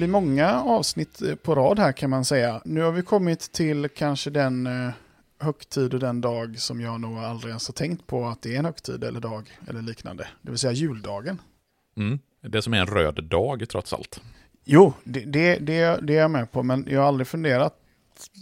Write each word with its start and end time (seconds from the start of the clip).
Blir 0.00 0.08
många 0.08 0.62
avsnitt 0.62 1.22
eh, 1.22 1.34
på 1.34 1.54
rad 1.54 1.78
här 1.78 1.92
kan 1.92 2.10
man 2.10 2.24
säga. 2.24 2.62
Nu 2.64 2.80
har 2.82 2.92
vi 2.92 3.02
kommit 3.02 3.52
till 3.52 3.88
kanske 3.88 4.30
den 4.30 4.66
eh, 4.66 4.92
högtid 5.38 5.94
och 5.94 6.00
den 6.00 6.20
dag 6.20 6.58
som 6.58 6.80
jag 6.80 7.00
nog 7.00 7.18
aldrig 7.18 7.48
ens 7.50 7.68
har 7.68 7.72
tänkt 7.72 8.06
på 8.06 8.26
att 8.26 8.42
det 8.42 8.54
är 8.54 8.58
en 8.58 8.64
högtid 8.64 9.04
eller 9.04 9.20
dag 9.20 9.58
eller 9.68 9.82
liknande. 9.82 10.28
Det 10.42 10.50
vill 10.50 10.58
säga 10.58 10.72
juldagen. 10.72 11.38
Mm. 11.96 12.18
Det 12.40 12.62
som 12.62 12.74
är 12.74 12.78
en 12.78 12.86
röd 12.86 13.24
dag 13.24 13.64
trots 13.68 13.92
allt. 13.92 14.20
Jo, 14.64 14.92
det, 15.04 15.20
det, 15.20 15.56
det, 15.58 15.98
det 16.02 16.16
är 16.16 16.20
jag 16.20 16.30
med 16.30 16.52
på, 16.52 16.62
men 16.62 16.86
jag 16.88 17.00
har 17.00 17.08
aldrig 17.08 17.26
funderat 17.26 17.74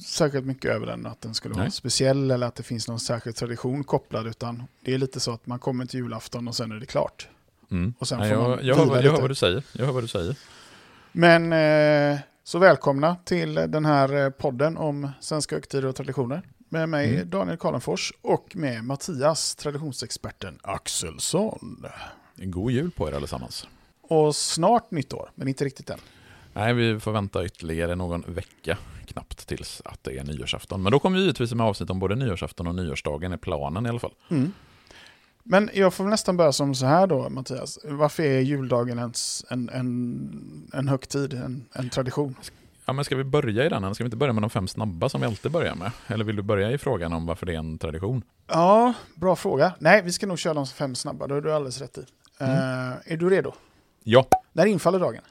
särskilt 0.07 0.47
mycket 0.47 0.71
över 0.71 0.87
den, 0.87 1.07
att 1.07 1.21
den 1.21 1.35
skulle 1.35 1.55
vara 1.55 1.63
Nej. 1.65 1.73
speciell 1.73 2.31
eller 2.31 2.47
att 2.47 2.55
det 2.55 2.63
finns 2.63 2.89
någon 2.89 3.01
särskild 3.01 3.37
tradition 3.37 3.85
kopplad, 3.85 4.27
utan 4.27 4.63
det 4.85 4.95
är 4.95 4.99
lite 4.99 5.21
så 5.21 5.33
att 5.33 5.47
man 5.47 5.59
kommer 5.59 5.87
till 5.87 6.01
julafton 6.01 6.49
och 6.49 6.55
sen 6.57 6.73
är 6.73 6.77
det 6.77 6.87
klart. 6.87 7.29
Mm. 7.71 7.95
Och 7.99 8.09
sen 8.09 8.19
Nej, 8.19 8.31
får 8.35 8.43
jag, 8.43 8.49
man 8.49 8.67
jag, 8.67 8.77
vad- 8.77 9.05
jag 9.05 9.13
hör 9.13 9.21
vad 9.21 9.31
du 9.31 9.35
säger. 9.35 9.63
Jag 9.73 9.87
hör 9.87 9.93
vad 9.93 10.03
du 10.05 10.09
säger. 10.09 10.37
Men 11.13 11.53
eh, 11.53 12.21
så 12.45 12.59
välkomna 12.59 13.17
till 13.25 13.55
den 13.55 13.85
här 13.85 14.25
eh, 14.25 14.31
podden 14.31 14.77
om 14.77 15.11
svenska 15.21 15.55
högtider 15.57 15.89
och 15.89 15.97
traditioner. 15.97 16.43
Med 16.69 16.89
mig 16.89 17.15
Mm. 17.15 17.31
Daniel 17.31 17.57
Karlenfors 17.57 18.13
och 18.23 18.57
med 18.57 18.85
Mattias, 18.85 19.55
traditionsexperten 19.55 20.59
Axelsson. 20.63 21.87
God 22.37 22.73
jul 22.73 22.91
på 22.91 23.09
er 23.09 23.13
allesammans. 23.13 23.69
Och 24.03 24.37
snart 24.37 24.91
nytt 24.91 25.13
år, 25.13 25.31
men 25.35 25.49
inte 25.49 25.65
riktigt 25.65 25.91
än. 25.91 25.99
Nej, 26.53 26.75
vi 26.75 27.01
får 27.01 27.13
vänta 27.13 27.45
ytterligare 27.45 27.95
någon 27.95 28.25
vecka 28.27 28.79
knappt 29.07 29.47
tills 29.47 29.83
att 29.85 30.05
det 30.05 30.19
är 30.19 30.25
nyårsafton. 30.25 30.83
Men 30.83 30.93
då 30.93 30.99
kommer 30.99 31.17
vi 31.17 31.23
givetvis 31.23 31.55
med 31.55 31.67
avsnitt 31.67 31.91
om 31.91 31.99
både 31.99 32.15
nyårsafton 32.15 32.67
och 32.67 32.75
nyårsdagen, 32.75 33.33
är 33.33 33.37
planen 33.37 33.87
i 33.87 33.89
alla 33.89 33.99
fall. 33.99 34.15
Mm. 34.31 34.53
Men 35.51 35.71
jag 35.75 35.95
får 35.95 36.05
nästan 36.05 36.37
börja 36.37 36.53
som 36.53 36.75
så 36.75 36.87
här 36.87 37.07
då, 37.07 37.29
Mattias. 37.29 37.79
Varför 37.85 38.23
är 38.23 38.41
juldagen 38.41 38.99
ens 38.99 39.45
en, 39.51 39.69
en, 39.69 40.71
en 40.73 40.89
högtid, 40.89 41.35
en, 41.35 41.65
en 41.73 41.91
tradition? 41.91 42.35
Ja, 42.87 42.93
men 42.93 43.05
ska 43.05 43.17
vi 43.17 43.25
börja 43.25 43.67
i 43.67 43.69
den? 43.69 43.95
Ska 43.95 44.05
vi 44.05 44.07
inte 44.07 44.17
börja 44.17 44.33
med 44.33 44.43
de 44.43 44.51
fem 44.51 44.69
snabba 44.69 45.09
som 45.09 45.21
vi 45.21 45.27
alltid 45.27 45.53
börjar 45.53 45.75
med? 45.75 45.91
Eller 46.07 46.25
vill 46.25 46.37
du 46.37 46.43
börja 46.43 46.71
i 46.71 46.79
frågan 46.79 47.13
om 47.13 47.27
varför 47.27 47.47
det 47.47 47.55
är 47.55 47.59
en 47.59 47.79
tradition? 47.79 48.23
Ja, 48.47 48.95
bra 49.15 49.37
fråga. 49.37 49.73
Nej, 49.79 50.03
vi 50.03 50.13
ska 50.13 50.27
nog 50.27 50.39
köra 50.39 50.55
de 50.55 50.67
fem 50.67 50.95
snabba, 50.95 51.27
det 51.27 51.35
har 51.35 51.41
du 51.41 51.53
alldeles 51.53 51.81
rätt 51.81 51.99
i. 51.99 52.05
Mm. 52.39 52.53
Eh, 52.53 53.13
är 53.13 53.17
du 53.17 53.31
redo? 53.31 53.53
Ja, 54.05 54.27
När 54.53 54.67
infaller 54.67 54.99
dagen? 54.99 55.23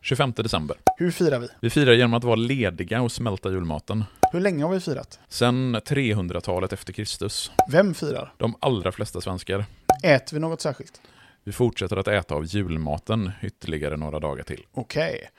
25 0.00 0.32
december. 0.32 0.76
Hur 0.96 1.10
firar 1.10 1.38
vi? 1.38 1.48
Vi 1.60 1.70
firar 1.70 1.92
genom 1.92 2.14
att 2.14 2.24
vara 2.24 2.36
lediga 2.36 3.02
och 3.02 3.12
smälta 3.12 3.50
julmaten. 3.50 4.04
Hur 4.34 4.40
länge 4.40 4.64
har 4.64 4.72
vi 4.72 4.80
firat? 4.80 5.20
Sen 5.28 5.76
300-talet 5.76 6.72
efter 6.72 6.92
Kristus. 6.92 7.50
Vem 7.70 7.94
firar? 7.94 8.34
De 8.38 8.56
allra 8.60 8.92
flesta 8.92 9.20
svenskar. 9.20 9.64
Äter 10.02 10.36
vi 10.36 10.40
något 10.40 10.60
särskilt? 10.60 11.00
Vi 11.44 11.52
fortsätter 11.52 11.96
att 11.96 12.08
äta 12.08 12.34
av 12.34 12.44
julmaten 12.44 13.30
ytterligare 13.42 13.96
några 13.96 14.20
dagar 14.20 14.44
till. 14.44 14.66
Okej. 14.72 15.30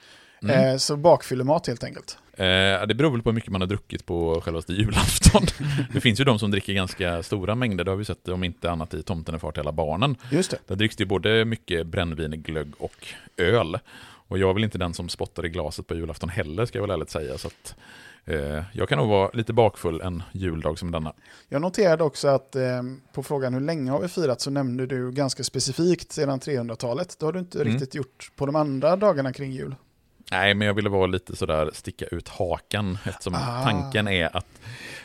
Mm. 0.42 0.70
Eh, 0.70 0.76
så 0.76 0.96
bakfyllemat 0.96 1.66
helt 1.66 1.84
enkelt. 1.84 2.18
Eh, 2.32 2.46
det 2.86 2.94
beror 2.94 3.10
väl 3.10 3.22
på 3.22 3.30
hur 3.30 3.34
mycket 3.34 3.50
man 3.50 3.60
har 3.60 3.68
druckit 3.68 4.06
på 4.06 4.40
självaste 4.40 4.72
julafton. 4.72 5.46
det 5.92 6.00
finns 6.00 6.20
ju 6.20 6.24
de 6.24 6.38
som 6.38 6.50
dricker 6.50 6.72
ganska 6.72 7.22
stora 7.22 7.54
mängder, 7.54 7.84
det 7.84 7.90
har 7.90 7.96
vi 7.96 8.04
sett 8.04 8.28
om 8.28 8.44
inte 8.44 8.70
annat 8.70 8.94
i 8.94 9.02
Tomten 9.02 9.34
är 9.34 9.38
far 9.38 9.52
till 9.52 9.60
alla 9.60 9.72
barnen. 9.72 10.16
Just 10.30 10.50
det. 10.50 10.58
Där 10.66 10.76
dricks 10.76 10.96
det 10.96 11.02
ju 11.02 11.08
både 11.08 11.44
mycket 11.44 11.86
brännvin, 11.86 12.42
glögg 12.42 12.72
och 12.78 13.06
öl. 13.36 13.78
Och 14.28 14.38
jag 14.38 14.50
är 14.50 14.54
väl 14.54 14.64
inte 14.64 14.78
den 14.78 14.94
som 14.94 15.08
spottar 15.08 15.46
i 15.46 15.48
glaset 15.48 15.86
på 15.86 15.94
julafton 15.94 16.28
heller, 16.28 16.66
ska 16.66 16.78
jag 16.78 16.82
väl 16.82 16.90
ärligt 16.90 17.10
säga. 17.10 17.38
Så 17.38 17.46
att, 17.46 17.74
jag 18.72 18.88
kan 18.88 18.98
nog 18.98 19.08
vara 19.08 19.30
lite 19.32 19.52
bakfull 19.52 20.00
en 20.00 20.22
juldag 20.32 20.78
som 20.78 20.90
denna. 20.90 21.12
Jag 21.48 21.62
noterade 21.62 22.04
också 22.04 22.28
att 22.28 22.56
eh, 22.56 22.62
på 23.12 23.22
frågan 23.22 23.54
hur 23.54 23.60
länge 23.60 23.90
har 23.90 24.00
vi 24.00 24.08
firat 24.08 24.40
så 24.40 24.50
nämnde 24.50 24.86
du 24.86 25.12
ganska 25.12 25.44
specifikt 25.44 26.12
sedan 26.12 26.40
300-talet. 26.40 27.16
Det 27.18 27.26
har 27.26 27.32
du 27.32 27.38
inte 27.38 27.60
Mm. 27.60 27.72
riktigt 27.72 27.94
gjort 27.94 28.30
på 28.36 28.46
de 28.46 28.56
andra 28.56 28.96
dagarna 28.96 29.32
kring 29.32 29.52
jul. 29.52 29.74
Nej, 30.30 30.54
men 30.54 30.66
jag 30.66 30.74
ville 30.74 30.88
vara 30.88 31.06
lite 31.06 31.36
sådär 31.36 31.70
sticka 31.72 32.04
ut 32.04 32.28
hakan 32.28 32.98
eftersom 33.04 33.34
Ah. 33.34 33.62
tanken 33.64 34.08
är 34.08 34.36
att 34.36 34.46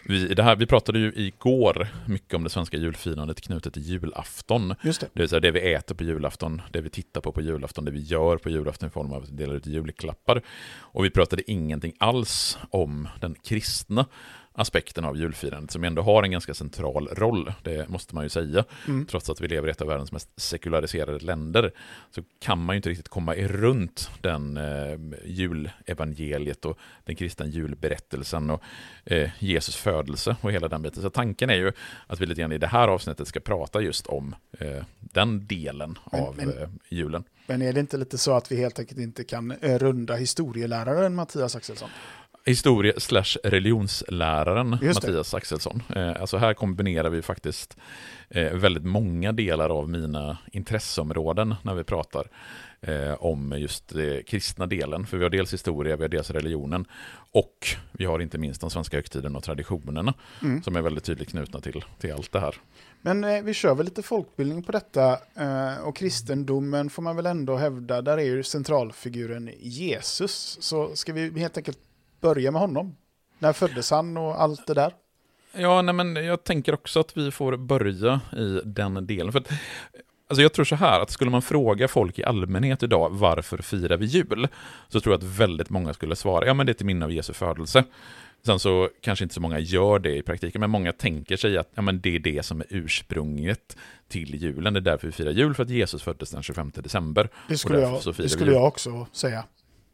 vi, 0.05 0.27
det 0.33 0.43
här, 0.43 0.55
vi 0.55 0.65
pratade 0.65 0.99
ju 0.99 1.11
igår 1.15 1.87
mycket 2.05 2.33
om 2.33 2.43
det 2.43 2.49
svenska 2.49 2.77
julfirandet 2.77 3.41
knutet 3.41 3.73
till 3.73 3.81
julafton. 3.83 4.75
Just 4.81 5.01
det. 5.01 5.07
Det 5.13 5.19
vill 5.19 5.29
säga 5.29 5.39
det 5.39 5.51
vi 5.51 5.73
äter 5.73 5.95
på 5.95 6.03
julafton, 6.03 6.61
det 6.71 6.81
vi 6.81 6.89
tittar 6.89 7.21
på 7.21 7.31
på 7.31 7.41
julafton, 7.41 7.85
det 7.85 7.91
vi 7.91 7.99
gör 7.99 8.37
på 8.37 8.49
julafton 8.49 8.87
i 8.87 8.91
form 8.91 9.13
av 9.13 9.23
att 9.23 9.37
dela 9.37 9.53
ut 9.53 9.65
julklappar. 9.65 10.41
Och 10.79 11.05
vi 11.05 11.09
pratade 11.09 11.51
ingenting 11.51 11.93
alls 11.99 12.57
om 12.69 13.07
den 13.19 13.35
kristna 13.43 14.05
aspekten 14.53 15.05
av 15.05 15.17
julfirandet 15.17 15.71
som 15.71 15.83
ändå 15.83 16.01
har 16.01 16.23
en 16.23 16.31
ganska 16.31 16.53
central 16.53 17.07
roll, 17.07 17.53
det 17.63 17.89
måste 17.89 18.15
man 18.15 18.23
ju 18.23 18.29
säga. 18.29 18.63
Mm. 18.87 19.05
Trots 19.05 19.29
att 19.29 19.41
vi 19.41 19.47
lever 19.47 19.67
i 19.67 19.71
ett 19.71 19.81
av 19.81 19.87
världens 19.87 20.11
mest 20.11 20.29
sekulariserade 20.41 21.19
länder 21.25 21.71
så 22.11 22.21
kan 22.39 22.59
man 22.65 22.73
ju 22.73 22.77
inte 22.77 22.89
riktigt 22.89 23.09
komma 23.09 23.35
i 23.35 23.47
runt 23.47 24.09
den 24.21 24.57
eh, 24.57 24.97
julevangeliet 25.25 26.65
och 26.65 26.77
den 27.05 27.15
kristna 27.15 27.45
julberättelsen 27.45 28.49
och 28.49 28.63
eh, 29.05 29.29
Jesus 29.39 29.75
födelse 29.75 30.35
och 30.41 30.51
hela 30.51 30.67
den 30.67 30.81
biten. 30.81 31.01
Så 31.03 31.09
tanken 31.09 31.49
är 31.49 31.55
ju 31.55 31.71
att 32.07 32.19
vi 32.19 32.25
lite 32.25 32.41
grann 32.41 32.51
i 32.51 32.57
det 32.57 32.67
här 32.67 32.87
avsnittet 32.87 33.27
ska 33.27 33.39
prata 33.39 33.81
just 33.81 34.07
om 34.07 34.35
eh, 34.59 34.83
den 34.99 35.47
delen 35.47 35.97
Men- 36.11 36.21
av 36.21 36.35
men- 36.37 36.57
eh, 36.57 36.69
julen. 36.89 37.23
Men 37.47 37.61
är 37.61 37.73
det 37.73 37.79
inte 37.79 37.97
lite 37.97 38.17
så 38.17 38.33
att 38.33 38.51
vi 38.51 38.55
helt 38.57 38.79
enkelt 38.79 38.99
inte 38.99 39.23
kan 39.23 39.51
eh, 39.51 39.77
runda 39.79 40.15
historieläraren 40.15 41.15
Mattias 41.15 41.55
Axelsson? 41.55 41.89
Historie 42.45 42.93
slash 42.97 43.37
religionsläraren. 43.43 44.69
Mattias 44.69 45.33
Axelsson. 45.33 45.83
Eh, 45.95 46.21
alltså 46.21 46.37
här 46.37 46.53
kombinerar 46.53 47.09
vi 47.09 47.21
faktiskt 47.21 47.77
eh, 48.29 48.53
väldigt 48.53 48.83
många 48.83 49.31
delar 49.31 49.69
av 49.69 49.89
mina 49.89 50.37
intresseområden 50.51 51.55
när 51.63 51.75
vi 51.75 51.83
pratar 51.83 52.27
eh, 52.81 53.13
om 53.13 53.53
just 53.57 53.93
kristna 54.27 54.65
delen. 54.67 55.05
För 55.05 55.17
vi 55.17 55.23
har 55.23 55.29
dels 55.29 55.53
historia, 55.53 55.95
vi 55.95 56.03
har 56.03 56.09
dels 56.09 56.29
religionen 56.31 56.85
och 57.31 57.67
vi 57.91 58.05
har 58.05 58.19
inte 58.19 58.37
minst 58.37 58.61
de 58.61 58.69
svenska 58.69 58.97
högtiderna 58.97 59.37
och 59.37 59.43
traditionerna 59.43 60.13
Mm. 60.41 60.63
som 60.63 60.75
är 60.75 60.81
väldigt 60.81 61.03
tydligt 61.03 61.29
knutna 61.29 61.59
till, 61.61 61.83
till 61.99 62.13
allt 62.13 62.31
det 62.31 62.39
här. 62.39 62.55
Men 63.01 63.45
vi 63.45 63.53
kör 63.53 63.75
väl 63.75 63.85
lite 63.85 64.03
folkbildning 64.03 64.63
på 64.63 64.71
detta 64.71 65.17
och 65.83 65.95
kristendomen 65.95 66.89
får 66.89 67.01
man 67.01 67.15
väl 67.15 67.25
ändå 67.25 67.55
hävda, 67.55 68.01
där 68.01 68.17
är 68.17 68.23
ju 68.23 68.43
centralfiguren 68.43 69.49
Jesus. 69.59 70.57
Så 70.61 70.95
ska 70.95 71.13
vi 71.13 71.39
helt 71.39 71.57
enkelt 71.57 71.79
börja 72.21 72.51
med 72.51 72.61
honom? 72.61 72.95
När 73.39 73.53
föddes 73.53 73.91
han 73.91 74.17
och 74.17 74.41
allt 74.41 74.67
det 74.67 74.73
där? 74.73 74.93
Ja, 75.53 75.81
nej, 75.81 75.95
men 75.95 76.15
jag 76.15 76.43
tänker 76.43 76.73
också 76.73 76.99
att 76.99 77.17
vi 77.17 77.31
får 77.31 77.57
börja 77.57 78.21
i 78.37 78.61
den 78.65 79.07
delen. 79.07 79.31
För 79.31 79.39
att, 79.39 79.49
alltså 80.27 80.41
jag 80.41 80.53
tror 80.53 80.65
så 80.65 80.75
här, 80.75 80.99
att 80.99 81.09
skulle 81.09 81.31
man 81.31 81.41
fråga 81.41 81.87
folk 81.87 82.19
i 82.19 82.23
allmänhet 82.23 82.83
idag, 82.83 83.09
varför 83.09 83.57
firar 83.57 83.97
vi 83.97 84.05
jul? 84.05 84.47
Så 84.87 85.01
tror 85.01 85.13
jag 85.13 85.17
att 85.17 85.39
väldigt 85.39 85.69
många 85.69 85.93
skulle 85.93 86.15
svara, 86.15 86.45
ja 86.45 86.53
men 86.53 86.65
det 86.65 86.71
är 86.71 86.73
till 86.73 86.85
minne 86.85 87.05
av 87.05 87.11
Jesu 87.11 87.33
födelse. 87.33 87.83
Sen 88.45 88.59
så 88.59 88.89
kanske 89.01 89.25
inte 89.25 89.35
så 89.35 89.41
många 89.41 89.59
gör 89.59 89.99
det 89.99 90.15
i 90.15 90.21
praktiken, 90.21 90.59
men 90.59 90.69
många 90.69 90.91
tänker 90.91 91.37
sig 91.37 91.57
att 91.57 91.71
ja, 91.75 91.81
men 91.81 92.01
det 92.01 92.15
är 92.15 92.19
det 92.19 92.45
som 92.45 92.61
är 92.61 92.67
ursprunget 92.69 93.77
till 94.07 94.35
julen. 94.35 94.73
Det 94.73 94.79
är 94.79 94.81
därför 94.81 95.07
vi 95.07 95.13
firar 95.13 95.31
jul, 95.31 95.53
för 95.53 95.63
att 95.63 95.69
Jesus 95.69 96.03
föddes 96.03 96.31
den 96.31 96.43
25 96.43 96.71
december. 96.75 97.29
Det 97.47 97.57
skulle, 97.57 97.79
jag, 97.79 98.01
det 98.17 98.29
skulle 98.29 98.51
jag 98.51 98.65
också 98.65 99.07
säga. 99.11 99.43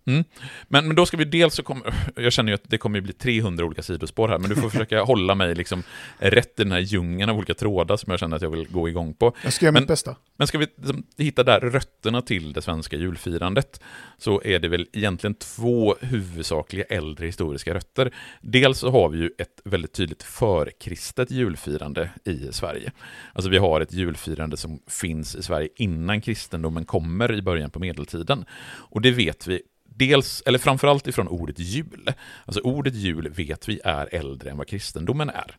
Mm. 0.07 0.23
Men, 0.67 0.87
men 0.87 0.95
då 0.95 1.05
ska 1.05 1.17
vi 1.17 1.25
dels 1.25 1.55
så 1.55 1.63
kommer, 1.63 1.93
jag 2.15 2.33
känner 2.33 2.51
ju 2.51 2.55
att 2.55 2.63
det 2.69 2.77
kommer 2.77 3.01
bli 3.01 3.13
300 3.13 3.65
olika 3.65 3.81
sidospår 3.83 4.27
här, 4.27 4.39
men 4.39 4.49
du 4.49 4.55
får 4.55 4.69
försöka 4.77 5.01
hålla 5.03 5.35
mig 5.35 5.55
liksom 5.55 5.83
rätt 6.17 6.59
i 6.59 6.63
den 6.63 6.71
här 6.71 6.79
djungeln 6.79 7.29
av 7.29 7.37
olika 7.37 7.53
trådar 7.53 7.97
som 7.97 8.11
jag 8.11 8.19
känner 8.19 8.35
att 8.35 8.41
jag 8.41 8.49
vill 8.49 8.67
gå 8.69 8.89
igång 8.89 9.13
på. 9.13 9.35
Jag 9.43 9.53
ska 9.53 9.65
göra 9.65 9.73
Men- 9.73 9.81
mitt 9.83 9.87
bästa. 9.87 10.15
Men 10.37 10.47
ska 10.47 10.57
vi 10.57 10.67
liksom 10.75 11.03
hitta 11.17 11.43
där 11.43 11.59
rötterna 11.59 12.21
till 12.21 12.53
det 12.53 12.61
svenska 12.61 12.95
julfirandet 12.97 13.81
så 14.17 14.41
är 14.45 14.59
det 14.59 14.67
väl 14.67 14.87
egentligen 14.93 15.33
två 15.35 15.95
huvudsakliga 16.01 16.83
äldre 16.85 17.25
historiska 17.25 17.73
rötter. 17.73 18.13
Dels 18.41 18.79
så 18.79 18.91
har 18.91 19.09
vi 19.09 19.17
ju 19.17 19.31
ett 19.37 19.61
väldigt 19.65 19.93
tydligt 19.93 20.23
förkristet 20.23 21.31
julfirande 21.31 22.09
i 22.25 22.47
Sverige. 22.51 22.91
Alltså 23.33 23.49
vi 23.49 23.57
har 23.57 23.81
ett 23.81 23.93
julfirande 23.93 24.57
som 24.57 24.79
finns 24.87 25.35
i 25.35 25.43
Sverige 25.43 25.69
innan 25.75 26.21
kristendomen 26.21 26.85
kommer 26.85 27.33
i 27.33 27.41
början 27.41 27.69
på 27.69 27.79
medeltiden. 27.79 28.45
Och 28.67 29.01
det 29.01 29.11
vet 29.11 29.47
vi 29.47 29.61
Dels, 29.97 30.43
eller 30.45 30.59
framförallt 30.59 31.07
ifrån 31.07 31.27
ordet 31.27 31.59
jul. 31.59 32.13
Alltså 32.45 32.61
ordet 32.61 32.95
jul 32.95 33.29
vet 33.29 33.69
vi 33.69 33.79
är 33.83 34.15
äldre 34.15 34.49
än 34.49 34.57
vad 34.57 34.67
kristendomen 34.67 35.29
är. 35.29 35.57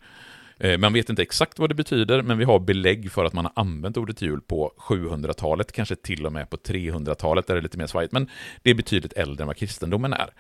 Eh, 0.61 0.79
man 0.79 0.93
vet 0.93 1.11
inte 1.11 1.23
exakt 1.23 1.59
vad 1.59 1.71
det 1.71 1.75
betyder, 1.75 2.23
men 2.23 2.39
vi 2.39 2.45
har 2.45 2.59
belägg 2.59 3.13
för 3.13 3.25
att 3.25 3.33
man 3.33 3.45
har 3.45 3.53
använt 3.57 3.97
ordet 3.97 4.23
jul 4.23 4.41
på 4.41 4.73
700-talet, 4.79 5.73
kanske 5.73 5.97
till 5.97 6.27
och 6.27 6.33
med 6.33 6.51
på 6.51 6.57
300-talet, 6.57 7.47
där 7.47 7.55
det 7.55 7.61
är 7.61 7.63
lite 7.63 7.79
mer 7.79 7.87
svajigt, 7.87 8.13
men 8.13 8.29
det 8.63 8.71
är 8.71 8.75
betydligt 8.75 9.13
äldre 9.13 9.43
än 9.43 9.47
vad 9.47 9.57
kristendomen 9.57 10.13
är. 10.13 10.31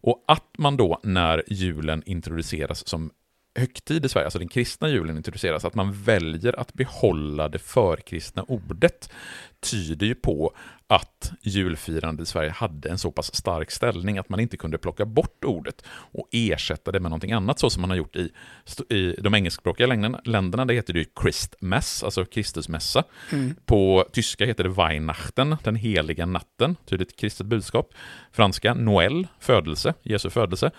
Och 0.00 0.24
att 0.26 0.48
man 0.58 0.76
då, 0.76 1.00
när 1.02 1.42
julen 1.46 2.02
introduceras 2.06 2.88
som 2.88 3.10
högtid 3.58 4.04
i 4.04 4.08
Sverige, 4.08 4.26
alltså 4.26 4.38
den 4.38 4.48
kristna 4.48 4.88
julen 4.88 5.16
introduceras, 5.16 5.64
att 5.64 5.74
man 5.74 5.92
väljer 5.92 6.60
att 6.60 6.74
behålla 6.74 7.48
det 7.48 7.58
förkristna 7.58 8.42
ordet, 8.42 9.10
tyder 9.60 10.06
ju 10.06 10.14
på 10.14 10.52
att 10.88 11.32
julfirandet 11.42 12.22
i 12.22 12.30
Sverige 12.30 12.50
hade 12.50 12.88
en 12.88 12.98
så 12.98 13.10
pass 13.10 13.34
stark 13.34 13.70
ställning 13.70 14.18
att 14.18 14.28
man 14.28 14.40
inte 14.40 14.56
kunde 14.56 14.78
plocka 14.78 15.04
bort 15.04 15.44
ordet 15.44 15.84
och 15.88 16.28
ersätta 16.32 16.92
det 16.92 17.00
med 17.00 17.10
någonting 17.10 17.32
annat, 17.32 17.58
så 17.58 17.70
som 17.70 17.80
man 17.80 17.90
har 17.90 17.96
gjort 17.96 18.16
i, 18.16 18.30
i 18.88 19.16
de 19.18 19.34
engelskspråkiga 19.34 19.86
länderna. 20.24 20.64
det 20.64 20.74
heter 20.74 20.92
det 20.92 20.98
ju 20.98 21.04
Christmas, 21.22 22.04
alltså 22.04 22.24
Kristusmässa. 22.24 23.04
På 23.66 24.04
tyska 24.12 24.46
heter 24.46 24.64
det 24.64 24.70
Weihnachten, 24.70 25.56
den 25.64 25.76
heliga 25.76 26.26
natten, 26.26 26.76
tydligt 26.86 27.16
kristet 27.16 27.46
budskap. 27.46 27.94
Franska, 28.32 28.74
Noël, 28.74 29.26
födelse, 29.40 29.94
Jesu 30.02 30.30
födelse. 30.30 30.70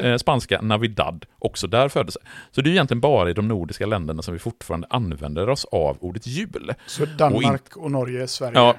Eh, 0.00 0.16
spanska, 0.16 0.60
Navidad, 0.60 1.26
också 1.38 1.66
där 1.66 1.88
födelse. 1.88 2.20
Så 2.50 2.60
det 2.60 2.70
är 2.70 2.72
egentligen 2.72 3.00
bara 3.00 3.30
i 3.30 3.32
de 3.32 3.48
nordiska 3.48 3.86
länderna 3.86 4.22
som 4.22 4.34
vi 4.34 4.40
fortfarande 4.40 4.86
använder 4.90 5.48
oss 5.48 5.64
av 5.64 5.96
ordet 6.00 6.26
jul. 6.26 6.74
Så 6.86 7.04
Danmark 7.04 7.76
och 7.76 7.90
Norge, 7.90 8.27
Sverige. 8.28 8.58
Ja, 8.58 8.76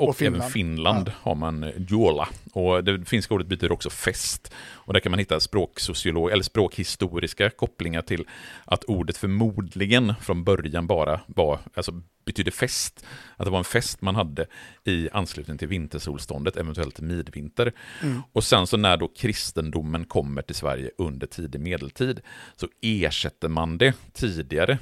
och, 0.00 0.08
Och 0.08 0.16
Finland. 0.16 0.42
även 0.42 0.50
Finland 0.50 1.12
har 1.20 1.34
man 1.34 1.72
jola. 1.88 2.28
Och 2.52 2.84
det 2.84 3.04
finska 3.04 3.34
ordet 3.34 3.46
betyder 3.46 3.72
också 3.72 3.90
fest. 3.90 4.52
Och 4.72 4.92
där 4.92 5.00
kan 5.00 5.10
man 5.10 5.18
hitta 5.18 5.40
språksociolog, 5.40 6.30
eller 6.30 6.42
språkhistoriska 6.42 7.50
kopplingar 7.50 8.02
till 8.02 8.24
att 8.64 8.84
ordet 8.84 9.16
förmodligen 9.16 10.14
från 10.20 10.44
början 10.44 10.86
bara 10.86 11.20
var, 11.26 11.58
alltså 11.74 11.92
betydde 12.24 12.50
fest. 12.50 13.04
Att 13.36 13.44
det 13.44 13.50
var 13.50 13.58
en 13.58 13.64
fest 13.64 14.02
man 14.02 14.14
hade 14.14 14.46
i 14.84 15.08
anslutning 15.12 15.58
till 15.58 15.68
vintersolståndet, 15.68 16.56
eventuellt 16.56 17.00
midvinter. 17.00 17.72
Mm. 18.02 18.22
Och 18.32 18.44
sen 18.44 18.66
så 18.66 18.76
när 18.76 18.96
då 18.96 19.08
kristendomen 19.16 20.04
kommer 20.04 20.42
till 20.42 20.54
Sverige 20.54 20.90
under 20.98 21.26
tidig 21.26 21.60
medeltid 21.60 22.20
så 22.56 22.68
ersätter 22.82 23.48
man 23.48 23.78
det 23.78 23.94
tidigare 24.12 24.78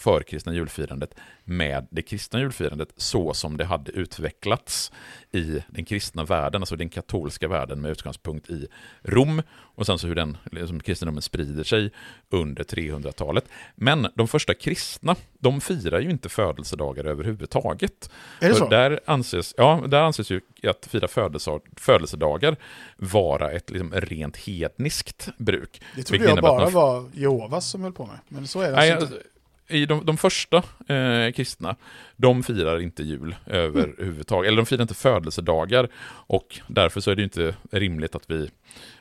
förkristna 0.00 0.54
julfirandet 0.54 1.14
med 1.44 1.86
det 1.90 2.02
kristna 2.02 2.40
julfirandet 2.40 2.88
så 2.96 3.34
som 3.34 3.56
det 3.56 3.64
hade 3.64 3.92
utvecklats 3.92 4.92
i 5.32 5.62
den 5.68 5.84
kristna 5.84 6.24
världen, 6.24 6.62
alltså 6.62 6.76
den 6.76 6.88
katolska 6.88 7.48
världen 7.48 7.80
med 7.80 7.90
utgångspunkt 7.90 8.50
i 8.50 8.66
Rom 9.02 9.42
och 9.74 9.86
sen 9.86 9.98
så 9.98 10.06
hur 10.06 10.14
den, 10.14 10.36
liksom 10.52 10.80
kristendomen 10.80 11.22
sprider 11.22 11.64
sig 11.64 11.90
under 12.30 12.64
300-talet. 12.64 13.44
Men 13.74 14.06
de 14.14 14.28
första 14.28 14.54
kristna, 14.54 15.16
de 15.38 15.60
firar 15.60 16.00
ju 16.00 16.10
inte 16.10 16.28
födelsedagar 16.28 17.04
överhuvudtaget. 17.04 18.10
Är 18.40 18.48
det 18.48 18.54
För 18.54 18.58
så? 18.60 18.68
Där 18.68 19.00
anses, 19.04 19.54
ja, 19.56 19.84
där 19.88 20.02
anses 20.02 20.30
ju 20.30 20.40
att 20.62 20.86
fira 20.86 21.06
födelse- 21.08 21.60
födelsedagar 21.76 22.56
vara 22.96 23.50
ett 23.52 23.70
liksom 23.70 23.92
rent 23.94 24.36
hedniskt 24.36 25.28
bruk. 25.38 25.82
Det 25.96 26.02
trodde 26.02 26.24
jag 26.24 26.32
att 26.38 26.42
bara 26.42 26.64
de- 26.64 26.72
var 26.72 27.10
Jehovas 27.14 27.66
som 27.70 27.82
höll 27.82 27.92
på 27.92 28.06
med. 28.06 28.18
Men 28.28 28.46
så 28.46 28.60
är 28.60 28.70
det 28.70 28.76
Nej, 28.76 28.90
alltså 28.90 29.04
alltså, 29.06 29.16
inte. 29.16 29.29
I 29.70 29.86
de, 29.86 30.06
de 30.06 30.16
första 30.16 30.56
eh, 30.86 31.32
kristna, 31.32 31.76
de 32.16 32.42
firar 32.42 32.80
inte 32.80 33.02
jul 33.02 33.36
överhuvudtaget, 33.46 34.48
eller 34.48 34.56
de 34.56 34.66
firar 34.66 34.82
inte 34.82 34.94
födelsedagar, 34.94 35.88
och 36.26 36.60
därför 36.66 37.00
så 37.00 37.10
är 37.10 37.16
det 37.16 37.20
ju 37.20 37.24
inte 37.24 37.54
rimligt 37.70 38.14
att, 38.14 38.30
vi, 38.30 38.50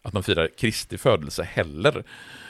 att 0.01 0.13
de 0.13 0.23
firar 0.23 0.49
Kristi 0.57 0.97
födelse 0.97 1.43
heller. 1.43 2.03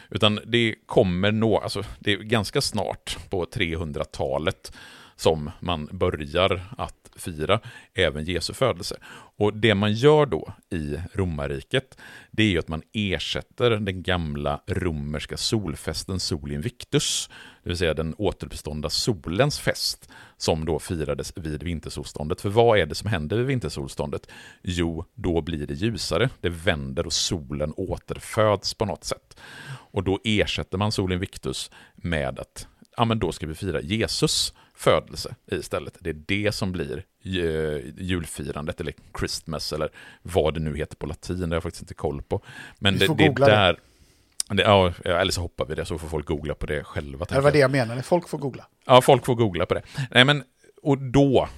Utan 0.09 0.39
det 0.45 0.75
kommer 0.85 1.31
nå, 1.31 1.57
alltså 1.57 1.83
det 1.99 2.13
är 2.13 2.17
ganska 2.17 2.61
snart 2.61 3.17
på 3.29 3.45
300-talet 3.45 4.73
som 5.15 5.51
man 5.59 5.89
börjar 5.91 6.61
att 6.77 6.98
fira 7.19 7.59
även 7.93 8.25
Jesu 8.25 8.53
födelse. 8.53 8.95
Och 9.37 9.53
det 9.53 9.75
man 9.75 9.93
gör 9.93 10.25
då 10.25 10.53
i 10.69 10.97
romarriket, 11.13 11.97
det 12.31 12.43
är 12.43 12.47
ju 12.47 12.59
att 12.59 12.67
man 12.67 12.81
ersätter 12.93 13.71
den 13.71 14.03
gamla 14.03 14.61
romerska 14.67 15.37
solfesten 15.37 16.19
Sol 16.19 16.51
Invictus, 16.51 17.29
det 17.63 17.69
vill 17.69 17.77
säga 17.77 17.93
den 17.93 18.15
återuppståndna 18.17 18.89
solens 18.89 19.59
fest, 19.59 20.09
som 20.37 20.65
då 20.65 20.79
firades 20.79 21.33
vid 21.35 21.63
vintersolståndet. 21.63 22.41
För 22.41 22.49
vad 22.49 22.79
är 22.79 22.85
det 22.85 22.95
som 22.95 23.09
händer 23.09 23.37
vid 23.37 23.45
vintersolståndet? 23.45 24.27
Jo, 24.61 25.05
då 25.15 25.41
blir 25.41 25.67
det 25.67 25.73
ljusare, 25.73 26.29
det 26.41 26.49
vänder 26.49 27.05
och 27.05 27.13
solen 27.13 27.73
återföds 27.77 28.73
på 28.73 28.85
något 28.85 29.03
sätt. 29.03 29.37
Och 29.91 30.03
då 30.03 30.19
ersätter 30.23 30.77
man 30.77 30.91
Sol 30.91 31.13
Invictus 31.13 31.71
med 31.95 32.39
att 32.39 32.67
ja, 32.99 33.05
men 33.05 33.19
då 33.19 33.31
ska 33.31 33.47
vi 33.47 33.55
fira 33.55 33.81
Jesus 33.81 34.53
födelse 34.75 35.35
istället. 35.51 35.97
Det 35.99 36.09
är 36.09 36.21
det 36.25 36.51
som 36.51 36.71
blir 36.71 37.03
eh, 37.23 37.93
julfirandet, 37.97 38.81
eller 38.81 38.93
Christmas, 39.19 39.73
eller 39.73 39.89
vad 40.21 40.53
det 40.53 40.59
nu 40.59 40.77
heter 40.77 40.95
på 40.95 41.05
latin, 41.05 41.39
det 41.39 41.47
har 41.47 41.53
jag 41.53 41.63
faktiskt 41.63 41.83
inte 41.83 41.93
koll 41.93 42.21
på. 42.21 42.41
Men 42.79 42.97
det, 42.97 43.17
det 43.17 43.25
är 43.25 43.33
där... 43.33 43.79
Det, 44.49 44.63
ja, 44.63 44.93
eller 45.03 45.31
så 45.31 45.41
hoppar 45.41 45.65
vi 45.65 45.75
det, 45.75 45.85
så 45.85 45.97
får 45.97 46.07
folk 46.07 46.25
googla 46.25 46.55
på 46.55 46.65
det 46.65 46.83
själva. 46.83 47.25
Det 47.29 47.41
var 47.41 47.51
det 47.51 47.59
jag 47.59 47.71
menade, 47.71 48.03
folk 48.03 48.29
får 48.29 48.37
googla. 48.37 48.65
Ja, 48.85 49.01
folk 49.01 49.25
får 49.25 49.35
googla 49.35 49.65
på 49.65 49.73
det. 49.73 49.81
Nej, 50.11 50.25
men, 50.25 50.43
och 50.81 50.97
då 50.97 51.49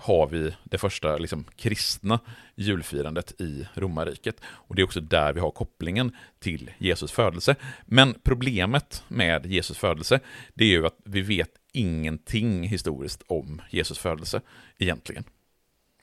har 0.00 0.26
vi 0.26 0.54
det 0.64 0.78
första 0.78 1.16
liksom, 1.16 1.44
kristna 1.56 2.20
julfirandet 2.54 3.40
i 3.40 3.68
romarriket. 3.74 4.40
Och 4.44 4.74
det 4.74 4.82
är 4.82 4.84
också 4.84 5.00
där 5.00 5.32
vi 5.32 5.40
har 5.40 5.50
kopplingen 5.50 6.16
till 6.38 6.70
Jesus 6.78 7.12
födelse. 7.12 7.56
Men 7.84 8.14
problemet 8.22 9.04
med 9.08 9.46
Jesus 9.46 9.78
födelse, 9.78 10.20
det 10.54 10.64
är 10.64 10.68
ju 10.68 10.86
att 10.86 10.98
vi 11.04 11.20
vet 11.20 11.50
ingenting 11.72 12.62
historiskt 12.62 13.22
om 13.26 13.62
Jesus 13.70 13.98
födelse 13.98 14.40
egentligen. 14.78 15.24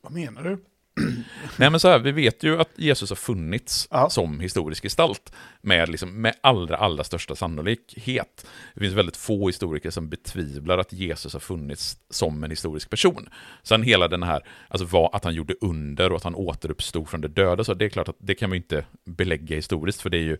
Vad 0.01 0.13
menar 0.13 0.43
du? 0.43 0.57
Nej 1.57 1.69
men 1.69 1.79
så 1.79 1.87
här, 1.87 1.99
vi 1.99 2.11
vet 2.11 2.43
ju 2.43 2.61
att 2.61 2.69
Jesus 2.75 3.09
har 3.09 3.15
funnits 3.15 3.87
Ja. 3.91 4.09
som 4.09 4.39
historisk 4.39 4.83
gestalt 4.83 5.33
med, 5.61 5.89
liksom, 5.89 6.21
med 6.21 6.33
allra, 6.41 6.77
allra 6.77 7.03
största 7.03 7.35
sannolikhet. 7.35 8.47
Det 8.73 8.79
finns 8.79 8.93
väldigt 8.93 9.17
få 9.17 9.47
historiker 9.47 9.89
som 9.89 10.09
betvivlar 10.09 10.77
att 10.77 10.93
Jesus 10.93 11.33
har 11.33 11.39
funnits 11.39 11.97
som 12.09 12.43
en 12.43 12.49
historisk 12.49 12.89
person. 12.89 13.29
Sen 13.63 13.83
hela 13.83 14.07
den 14.07 14.23
här, 14.23 14.41
alltså 14.67 14.85
vad, 14.85 15.15
att 15.15 15.23
han 15.23 15.33
gjorde 15.33 15.53
under 15.61 16.09
och 16.11 16.17
att 16.17 16.23
han 16.23 16.35
återuppstod 16.35 17.09
från 17.09 17.21
de 17.21 17.27
döda, 17.27 17.63
så 17.63 17.73
det 17.73 17.85
är 17.85 17.89
klart 17.89 18.09
att 18.09 18.17
det 18.19 18.35
kan 18.35 18.51
vi 18.51 18.57
inte 18.57 18.85
belägga 19.05 19.55
historiskt, 19.55 20.01
för 20.01 20.09
det 20.09 20.17
är 20.17 20.23
ju, 20.23 20.37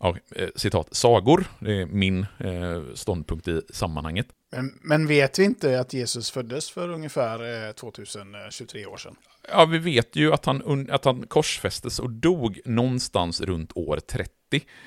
ja, 0.00 0.16
eh, 0.36 0.48
citat, 0.56 0.94
sagor, 0.94 1.44
det 1.58 1.80
är 1.82 1.86
min 1.86 2.26
eh, 2.38 2.82
ståndpunkt 2.94 3.48
i 3.48 3.62
sammanhanget. 3.70 4.26
Men, 4.52 4.78
men 4.82 5.06
vet 5.06 5.38
vi 5.38 5.44
inte 5.44 5.80
att 5.80 5.92
Jesus 5.92 6.30
föddes 6.30 6.70
för 6.70 6.88
ungefär 6.88 7.66
eh, 7.68 7.72
2023 7.72 8.86
år 8.86 8.96
sedan? 8.96 9.16
Ja, 9.48 9.64
vi 9.64 9.78
vet 9.78 10.16
ju 10.16 10.32
att 10.32 10.44
han, 10.44 10.90
att 10.90 11.04
han 11.04 11.26
korsfästes 11.26 11.98
och 11.98 12.10
dog 12.10 12.60
någonstans 12.64 13.40
runt 13.40 13.72
år 13.74 13.96
30. 13.96 14.30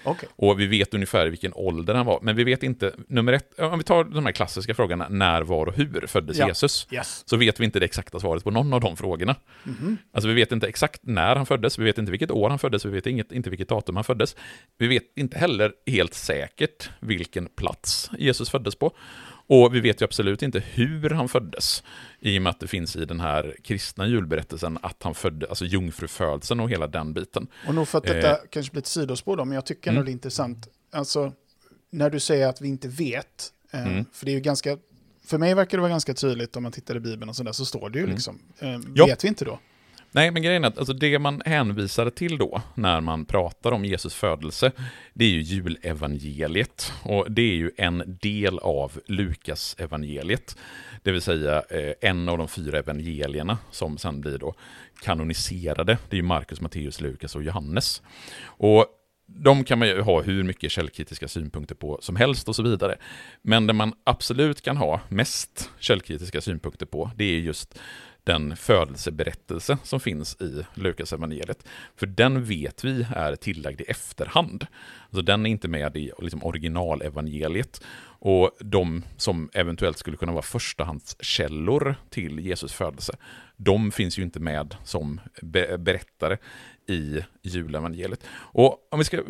Okej. 0.03 0.29
Och 0.35 0.59
vi 0.59 0.67
vet 0.67 0.93
ungefär 0.93 1.27
vilken 1.27 1.53
ålder 1.53 1.93
han 1.93 2.05
var. 2.05 2.19
Men 2.21 2.35
vi 2.35 2.43
vet 2.43 2.63
inte, 2.63 2.93
nummer 3.07 3.33
ett, 3.33 3.59
om 3.59 3.77
vi 3.77 3.83
tar 3.83 4.03
de 4.03 4.25
här 4.25 4.33
klassiska 4.33 4.73
frågorna, 4.73 5.07
när, 5.09 5.41
var 5.41 5.65
och 5.65 5.73
hur 5.73 6.07
föddes 6.07 6.37
Ja. 6.37 6.47
Jesus? 6.47 6.87
Yes. 6.91 7.23
Så 7.25 7.37
vet 7.37 7.59
vi 7.59 7.65
inte 7.65 7.79
det 7.79 7.85
exakta 7.85 8.19
svaret 8.19 8.43
på 8.43 8.51
någon 8.51 8.73
av 8.73 8.81
de 8.81 8.97
frågorna. 8.97 9.35
Mhm. 9.63 9.97
Alltså 10.13 10.27
vi 10.27 10.33
vet 10.33 10.51
inte 10.51 10.67
exakt 10.67 10.99
när 11.03 11.35
han 11.35 11.45
föddes, 11.45 11.79
vi 11.79 11.83
vet 11.83 11.97
inte 11.97 12.11
vilket 12.11 12.31
år 12.31 12.49
han 12.49 12.59
föddes, 12.59 12.85
vi 12.85 12.89
vet 12.89 13.07
inget, 13.07 13.31
inte 13.31 13.49
vilket 13.49 13.69
datum 13.69 13.95
han 13.95 14.03
föddes. 14.03 14.35
Vi 14.77 14.87
vet 14.87 15.03
inte 15.15 15.37
heller 15.37 15.71
helt 15.85 16.13
säkert 16.13 16.89
vilken 16.99 17.45
plats 17.45 18.11
Jesus 18.17 18.49
föddes 18.49 18.75
på. 18.75 18.95
Och 19.47 19.75
vi 19.75 19.79
vet 19.79 20.01
ju 20.01 20.05
absolut 20.05 20.41
inte 20.41 20.59
hur 20.59 21.09
han 21.09 21.29
föddes, 21.29 21.83
i 22.19 22.37
och 22.37 22.41
med 22.41 22.49
att 22.49 22.59
det 22.59 22.67
finns 22.67 22.95
i 22.95 23.05
den 23.05 23.19
här 23.19 23.55
kristna 23.63 24.07
julberättelsen 24.07 24.77
att 24.81 25.03
han 25.03 25.15
födde, 25.15 25.47
alltså 25.49 25.65
jungfrufödseln 25.65 26.59
och 26.59 26.69
hela 26.69 26.87
den 26.87 27.13
biten. 27.13 27.47
Och 27.67 27.75
nog 27.75 27.87
för 27.87 27.97
att 27.97 28.03
detta 28.03 28.31
Eh. 28.31 28.37
kanske 28.49 28.71
blir 28.71 28.81
ett 28.81 28.87
sidospår 28.87 29.37
då, 29.37 29.45
men 29.45 29.55
jag 29.55 29.65
tycker 29.65 29.89
ändå 29.89 29.99
Mm. 29.99 30.05
det 30.05 30.11
är 30.11 30.13
intressant. 30.13 30.67
Alltså, 30.91 31.33
när 31.91 32.09
du 32.09 32.19
säger 32.19 32.47
att 32.47 32.61
vi 32.61 32.67
inte 32.67 32.87
vet, 32.87 33.51
eh, 33.71 33.87
Mm. 33.87 34.05
för 34.13 34.25
det 34.25 34.31
är 34.31 34.35
ju 34.35 34.39
ganska, 34.41 34.77
för 35.25 35.37
mig 35.37 35.53
verkar 35.53 35.77
det 35.77 35.81
vara 35.81 35.89
ganska 35.91 36.13
tydligt 36.13 36.55
om 36.55 36.63
man 36.63 36.71
tittar 36.71 36.95
i 36.95 36.99
Bibeln 36.99 37.29
och 37.29 37.35
sådär, 37.35 37.51
så 37.51 37.65
står 37.65 37.89
det 37.89 37.97
ju 37.99 38.03
Mm. 38.03 38.15
liksom. 38.15 38.39
Eh, 38.59 38.79
Ja. 38.95 39.05
Vet 39.05 39.23
vi 39.23 39.27
inte 39.27 39.45
då? 39.45 39.59
Nej, 40.11 40.31
men 40.31 40.43
grejen 40.43 40.63
är 40.63 40.67
att 40.67 40.77
alltså 40.77 40.93
det 40.93 41.19
man 41.19 41.41
hänvisar 41.45 42.09
till 42.09 42.37
då, 42.37 42.61
när 42.75 43.01
man 43.01 43.25
pratar 43.25 43.71
om 43.71 43.85
Jesus 43.85 44.13
födelse, 44.13 44.71
det 45.13 45.25
är 45.25 45.29
ju 45.29 45.41
julevangeliet. 45.41 46.93
Och 47.03 47.31
det 47.31 47.41
är 47.41 47.55
ju 47.55 47.71
en 47.77 48.17
del 48.21 48.59
av 48.59 48.99
Lukas 49.05 49.75
evangeliet. 49.79 50.57
Det 51.03 51.11
vill 51.11 51.21
säga 51.21 51.63
eh, 51.69 51.93
en 52.01 52.29
av 52.29 52.37
de 52.37 52.47
fyra 52.47 52.79
evangelierna 52.79 53.57
som 53.71 53.97
sen 53.97 54.21
blir 54.21 54.37
då 54.37 54.55
kanoniserade. 55.01 55.97
Det 56.09 56.15
är 56.15 56.17
ju 56.17 56.23
Markus, 56.23 56.61
Matteus, 56.61 57.01
Lukas 57.01 57.35
och 57.35 57.43
Johannes. 57.43 58.01
Och 58.45 58.85
de 59.27 59.63
kan 59.63 59.79
man 59.79 59.87
ju 59.87 60.01
ha 60.01 60.21
hur 60.21 60.43
mycket 60.43 60.71
källkritiska 60.71 61.27
synpunkter 61.27 61.75
på 61.75 61.99
som 62.01 62.15
helst 62.15 62.49
och 62.49 62.55
så 62.55 62.63
vidare. 62.63 62.97
Men 63.41 63.67
det 63.67 63.73
man 63.73 63.93
absolut 64.03 64.61
kan 64.61 64.77
ha 64.77 65.01
mest 65.09 65.69
källkritiska 65.79 66.41
synpunkter 66.41 66.85
på, 66.85 67.11
det 67.15 67.23
är 67.23 67.39
just 67.39 67.79
den 68.25 68.55
födelseberättelse 68.55 69.77
som 69.83 69.99
finns 69.99 70.41
i 70.41 70.65
Lukas 70.73 71.13
evangeliet. 71.13 71.67
För 71.95 72.07
den 72.07 72.45
vet 72.45 72.83
vi 72.83 73.07
är 73.15 73.35
tillagd 73.35 73.81
i 73.81 73.83
efterhand. 73.83 74.67
Alltså 75.03 75.21
den 75.21 75.45
är 75.45 75.49
inte 75.49 75.67
med 75.67 75.97
i 75.97 76.11
liksom, 76.19 76.43
originalevangeliet. 76.43 77.81
Och 78.19 78.51
de 78.59 79.03
som 79.17 79.49
eventuellt 79.53 79.97
skulle 79.97 80.17
kunna 80.17 80.31
vara 80.31 80.41
förstahandskällor 80.41 81.95
till 82.09 82.39
Jesus 82.39 82.73
födelse, 82.73 83.13
de 83.57 83.91
finns 83.91 84.19
ju 84.19 84.23
inte 84.23 84.39
med 84.39 84.75
som 84.83 85.21
be 85.41 85.77
berättare 85.77 86.37
i 86.87 87.19
julevangeliet. 87.41 88.23
Och 88.33 88.87
om 88.91 88.99
vi 88.99 89.05
ska, 89.05 89.23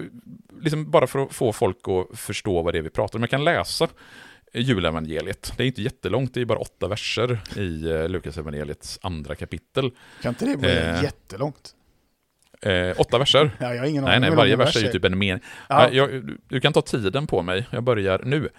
liksom 0.62 0.92
bara 0.92 1.08
för 1.08 1.20
att 1.20 1.34
få 1.34 1.54
folk 1.54 1.78
att 1.88 2.20
förstå 2.20 2.62
vad 2.62 2.74
det 2.74 2.78
är 2.78 2.84
vi 2.84 2.90
pratar 2.90 3.20
om, 3.20 3.24
jag 3.24 3.30
kan 3.30 3.44
läsa 3.44 3.88
julevangeliet. 4.62 5.54
Det 5.58 5.64
är 5.64 5.68
inte 5.68 5.82
jättelångt, 5.82 6.34
det 6.34 6.42
är 6.42 6.46
bara 6.46 6.60
åtta 6.60 6.88
verser 6.88 7.40
i 7.58 7.92
eh, 7.92 8.10
Lukasevangeliets 8.10 9.00
andra 9.02 9.36
kapitel. 9.36 9.92
Kan 10.22 10.30
inte 10.30 10.46
det 10.46 10.58
bli 10.58 10.78
eh, 10.78 11.04
jättelångt? 11.04 11.76
Eh, 12.62 12.94
åtta 12.98 13.18
verser? 13.18 13.52
Ja, 13.60 13.74
jag 13.74 13.82
har 13.82 13.88
ingen 13.88 14.04
nej, 14.04 14.20
nej, 14.20 14.32
varje 14.32 14.56
vers 14.56 14.76
är 14.76 14.82
ju 14.82 14.92
typ 14.92 15.06
en 15.06 15.18
mening. 15.18 15.44
Ja. 15.70 15.90
Jag, 15.90 16.38
du 16.48 16.60
kan 16.60 16.74
ta 16.74 16.82
tiden 16.82 17.28
på 17.28 17.42
mig, 17.42 17.66
jag 17.72 17.84
börjar 17.84 18.22
nu. 18.24 18.50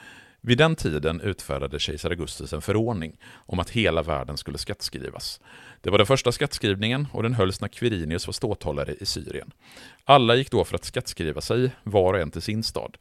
Vid 0.41 0.59
den 0.59 0.77
tiden 0.77 1.21
utfärdade 1.21 1.79
kejsar 1.79 2.11
Augustus 2.11 2.53
en 2.53 2.63
förordning 2.63 3.17
om 3.35 3.59
att 3.59 3.71
hela 3.71 4.03
världen 4.03 4.37
skulle 4.37 4.59
skattskrivas. 4.59 5.41
Det 5.81 5.91
var 5.91 5.99
den 5.99 6.07
första 6.07 6.33
skattskrivningen 6.33 7.07
och 7.13 7.23
den 7.23 7.35
hölls 7.35 7.61
när 7.61 7.69
Quirinius 7.69 8.27
var 8.27 8.33
ståthållare 8.33 8.95
i 9.01 9.07
Syrien. 9.07 9.51
Alla 10.05 10.35
gick 10.35 10.51
då 10.51 10.65
för 10.65 10.75
att 10.75 10.85
skattskriva 10.85 11.41
sig, 11.41 11.71
var 11.83 12.15
och 12.15 12.21
en 12.21 12.31
till 12.31 12.43
sin 12.43 12.63
stad. 12.63 12.97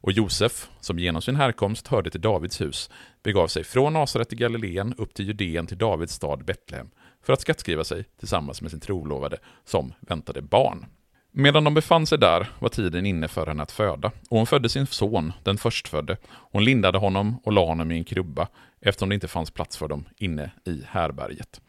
Och 0.00 0.12
Josef, 0.12 0.68
som 0.80 0.98
genom 0.98 1.22
sin 1.22 1.36
härkomst 1.36 1.88
hörde 1.88 2.10
till 2.10 2.20
Davids 2.20 2.60
hus, 2.60 2.90
begav 3.22 3.46
sig 3.46 3.64
från 3.64 3.92
Nasaret 3.92 4.32
i 4.32 4.36
Galileen 4.36 4.94
upp 4.98 5.14
till 5.14 5.26
Judeen 5.26 5.66
till 5.66 5.78
Davids 5.78 6.12
stad 6.12 6.44
Betlehem 6.44 6.90
för 7.22 7.32
att 7.32 7.40
skattskriva 7.40 7.84
sig 7.84 8.04
tillsammans 8.18 8.62
med 8.62 8.70
sin 8.70 8.80
trolovade 8.80 9.38
som 9.64 9.92
väntade 10.00 10.42
barn. 10.42 10.86
Medan 11.32 11.64
de 11.64 11.74
befann 11.74 12.06
sig 12.06 12.18
där 12.18 12.48
var 12.58 12.68
tiden 12.68 13.06
inne 13.06 13.28
för 13.28 13.46
henne 13.46 13.62
att 13.62 13.72
föda, 13.72 14.12
och 14.30 14.36
hon 14.36 14.46
födde 14.46 14.68
sin 14.68 14.86
son, 14.86 15.32
den 15.42 15.58
förstfödde. 15.58 16.16
Hon 16.28 16.64
lindade 16.64 16.98
honom 16.98 17.40
och 17.44 17.52
la 17.52 17.66
honom 17.66 17.92
i 17.92 17.98
en 17.98 18.04
krubba, 18.04 18.48
eftersom 18.80 19.08
det 19.08 19.14
inte 19.14 19.28
fanns 19.28 19.50
plats 19.50 19.76
för 19.76 19.88
dem 19.88 20.04
inne 20.16 20.50
i 20.64 20.82
härberget. 20.86 21.60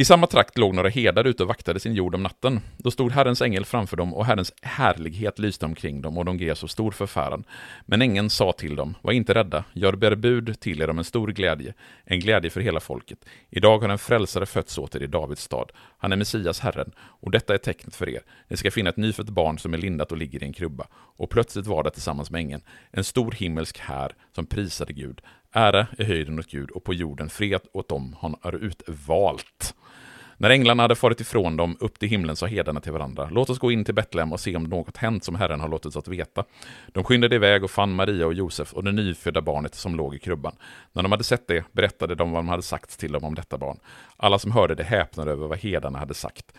I 0.00 0.04
samma 0.04 0.26
trakt 0.26 0.58
låg 0.58 0.74
några 0.74 0.88
herdar 0.88 1.24
ute 1.24 1.42
och 1.42 1.48
vaktade 1.48 1.80
sin 1.80 1.94
jord 1.94 2.14
om 2.14 2.22
natten. 2.22 2.60
Då 2.76 2.90
stod 2.90 3.12
Herrens 3.12 3.42
ängel 3.42 3.64
framför 3.64 3.96
dem 3.96 4.14
och 4.14 4.26
Herrens 4.26 4.52
härlighet 4.62 5.38
lyste 5.38 5.66
omkring 5.66 6.02
dem 6.02 6.18
och 6.18 6.24
de 6.24 6.38
greps 6.38 6.64
av 6.64 6.68
stor 6.68 6.90
förfäran. 6.90 7.44
Men 7.86 8.02
ängeln 8.02 8.30
sa 8.30 8.52
till 8.52 8.76
dem, 8.76 8.94
var 9.02 9.12
inte 9.12 9.34
rädda, 9.34 9.64
jag 9.72 9.98
bär 9.98 10.14
bud 10.14 10.60
till 10.60 10.82
er 10.82 10.90
om 10.90 10.98
en 10.98 11.04
stor 11.04 11.28
glädje, 11.28 11.74
en 12.04 12.20
glädje 12.20 12.50
för 12.50 12.60
hela 12.60 12.80
folket. 12.80 13.18
Idag 13.50 13.78
har 13.78 13.88
en 13.88 13.98
frälsare 13.98 14.46
fötts 14.46 14.78
åt 14.78 14.94
er 14.94 15.02
i 15.02 15.06
Davids 15.06 15.42
stad. 15.42 15.72
Han 15.98 16.12
är 16.12 16.16
Messias, 16.16 16.60
Herren, 16.60 16.92
och 16.98 17.30
detta 17.30 17.54
är 17.54 17.58
tecknet 17.58 17.96
för 17.96 18.08
er. 18.08 18.22
Ni 18.48 18.56
ska 18.56 18.70
finna 18.70 18.90
ett 18.90 18.96
nyfött 18.96 19.28
barn 19.28 19.58
som 19.58 19.74
är 19.74 19.78
lindat 19.78 20.12
och 20.12 20.18
ligger 20.18 20.42
i 20.42 20.46
en 20.46 20.52
krubba. 20.52 20.86
Och 20.92 21.30
plötsligt 21.30 21.66
var 21.66 21.82
det 21.82 21.90
tillsammans 21.90 22.30
med 22.30 22.38
ängeln 22.38 22.62
en 22.90 23.04
stor 23.04 23.32
himmelsk 23.32 23.78
här 23.78 24.12
som 24.34 24.46
prisade 24.46 24.92
Gud. 24.92 25.20
Ära 25.52 25.86
är 25.98 26.04
höjden 26.04 26.38
åt 26.38 26.50
Gud 26.50 26.70
och 26.70 26.84
på 26.84 26.94
jorden 26.94 27.28
fred 27.28 27.60
åt 27.72 27.88
dem 27.88 28.16
han 28.20 28.36
har 28.40 28.54
utvalt. 28.54 29.74
När 30.36 30.50
änglarna 30.50 30.82
hade 30.82 30.94
farit 30.94 31.20
ifrån 31.20 31.56
dem 31.56 31.76
upp 31.80 31.98
till 31.98 32.08
himlen 32.08 32.36
sa 32.36 32.46
herdarna 32.46 32.80
till 32.80 32.92
varandra, 32.92 33.28
låt 33.32 33.50
oss 33.50 33.58
gå 33.58 33.72
in 33.72 33.84
till 33.84 33.94
Betlehem 33.94 34.32
och 34.32 34.40
se 34.40 34.56
om 34.56 34.64
något 34.64 34.96
hänt 34.96 35.24
som 35.24 35.34
Herren 35.34 35.60
har 35.60 35.68
låtit 35.68 35.96
oss 35.96 36.08
veta. 36.08 36.44
De 36.92 37.04
skyndade 37.04 37.36
iväg 37.36 37.64
och 37.64 37.70
fann 37.70 37.94
Maria 37.94 38.26
och 38.26 38.34
Josef 38.34 38.72
och 38.72 38.84
det 38.84 38.92
nyfödda 38.92 39.42
barnet 39.42 39.74
som 39.74 39.94
låg 39.94 40.14
i 40.14 40.18
krubban. 40.18 40.56
När 40.92 41.02
de 41.02 41.12
hade 41.12 41.24
sett 41.24 41.46
det 41.46 41.64
berättade 41.72 42.14
de 42.14 42.30
vad 42.30 42.38
de 42.38 42.48
hade 42.48 42.62
sagt 42.62 42.98
till 42.98 43.12
dem 43.12 43.24
om 43.24 43.34
detta 43.34 43.58
barn. 43.58 43.78
Alla 44.16 44.38
som 44.38 44.52
hörde 44.52 44.74
det 44.74 44.84
häpnade 44.84 45.30
över 45.30 45.46
vad 45.46 45.58
herdarna 45.58 45.98
hade 45.98 46.14
sagt. 46.14 46.52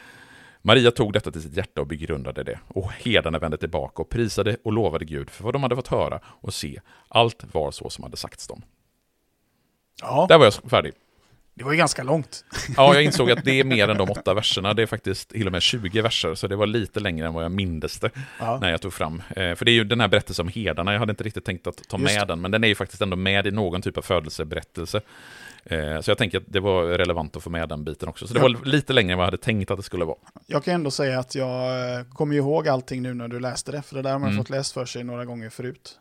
Maria 0.62 0.92
tog 0.92 1.14
detta 1.14 1.32
till 1.32 1.42
sitt 1.42 1.58
hjärta 1.58 1.82
och 1.82 1.88
begrundade 1.88 2.44
det, 2.44 2.60
och 2.68 2.92
herdarna 2.92 3.40
vände 3.40 3.58
tillbaka 3.58 4.02
och 4.02 4.10
prisade 4.10 4.58
och 4.64 4.74
lovade 4.74 5.06
Gud 5.06 5.30
för 5.30 5.44
vad 5.44 5.54
de 5.54 5.64
hade 5.64 5.76
fått 5.76 5.88
höra 5.88 6.20
och 6.26 6.54
se. 6.54 6.80
Allt 7.08 7.46
var 7.54 7.72
så 7.72 7.90
som 7.90 8.04
hade 8.04 8.18
sagts 8.18 8.48
dem. 8.48 8.62
Ja. 10.02 10.26
Där 10.30 10.38
var 10.38 10.46
jag 10.46 10.54
färdig. 10.54 10.94
Det 11.60 11.66
var 11.66 11.72
ju 11.72 11.78
ganska 11.78 12.04
långt. 12.04 12.46
Ja, 12.78 12.94
jag 12.94 13.04
insåg 13.04 13.32
att 13.32 13.46
det 13.46 13.60
är 13.60 13.64
mer 13.64 13.88
än 13.88 13.98
de 13.98 14.10
åtta 14.10 14.34
verserna. 14.34 14.74
Det 14.74 14.82
är 14.82 14.86
faktiskt 14.86 15.30
till 15.30 15.46
och 15.46 15.52
med 15.52 15.62
20 15.62 16.02
verser, 16.02 16.36
så 16.36 16.48
det 16.48 16.56
var 16.56 16.68
lite 16.68 17.00
längre 17.00 17.28
än 17.28 17.34
vad 17.34 17.44
jag 17.44 17.52
mindes 17.52 18.00
det 18.00 18.10
ja. 18.40 18.60
när 18.62 18.72
jag 18.72 18.82
tog 18.82 18.94
fram. 18.94 19.24
Eh, 19.30 19.56
för 19.56 19.66
det 19.66 19.72
är 19.72 19.74
ju 19.74 19.84
den 19.84 20.02
här 20.02 20.08
berättelsen 20.08 20.46
om 20.46 20.52
herdarna, 20.56 20.92
jag 20.94 21.00
hade 21.00 21.12
inte 21.12 21.24
riktigt 21.24 21.46
tänkt 21.46 21.68
att 21.68 21.90
ta 21.90 21.98
med 21.98 22.28
den, 22.28 22.42
men 22.42 22.52
den 22.52 22.64
är 22.64 22.68
ju 22.68 22.76
faktiskt 22.76 23.02
ändå 23.02 23.16
med 23.16 23.48
i 23.48 23.52
någon 23.52 23.82
typ 23.82 23.98
av 23.98 24.02
födelseberättelse. 24.02 25.02
Eh, 25.64 26.02
så 26.02 26.12
jag 26.12 26.18
tänker 26.18 26.38
att 26.38 26.44
det 26.48 26.60
var 26.60 26.84
relevant 26.84 27.36
att 27.36 27.44
få 27.44 27.50
med 27.50 27.70
den 27.70 27.84
biten 27.84 28.10
också. 28.10 28.28
Så 28.28 28.34
det 28.34 28.40
ja. 28.40 28.44
var 28.44 28.66
lite 28.66 28.94
längre 28.94 29.12
än 29.12 29.18
vad 29.18 29.24
jag 29.24 29.32
hade 29.32 29.44
tänkt 29.44 29.72
att 29.72 29.78
det 29.78 29.84
skulle 29.84 30.06
vara. 30.06 30.18
Jag 30.48 30.64
kan 30.64 30.74
ändå 30.74 30.92
säga 30.92 31.20
att 31.20 31.36
jag 31.36 31.90
eh, 32.00 32.06
kommer 32.14 32.36
ihåg 32.36 32.68
allting 32.68 33.02
nu 33.02 33.14
när 33.14 33.28
du 33.28 33.40
läste 33.40 33.72
det, 33.72 33.82
för 33.82 33.96
det 33.96 34.02
där 34.02 34.12
har 34.12 34.20
man 34.20 34.30
mm. 34.30 34.38
fått 34.38 34.50
läst 34.50 34.74
för 34.74 34.86
sig 34.86 35.04
några 35.04 35.26
gånger 35.26 35.50
förut. 35.50 36.00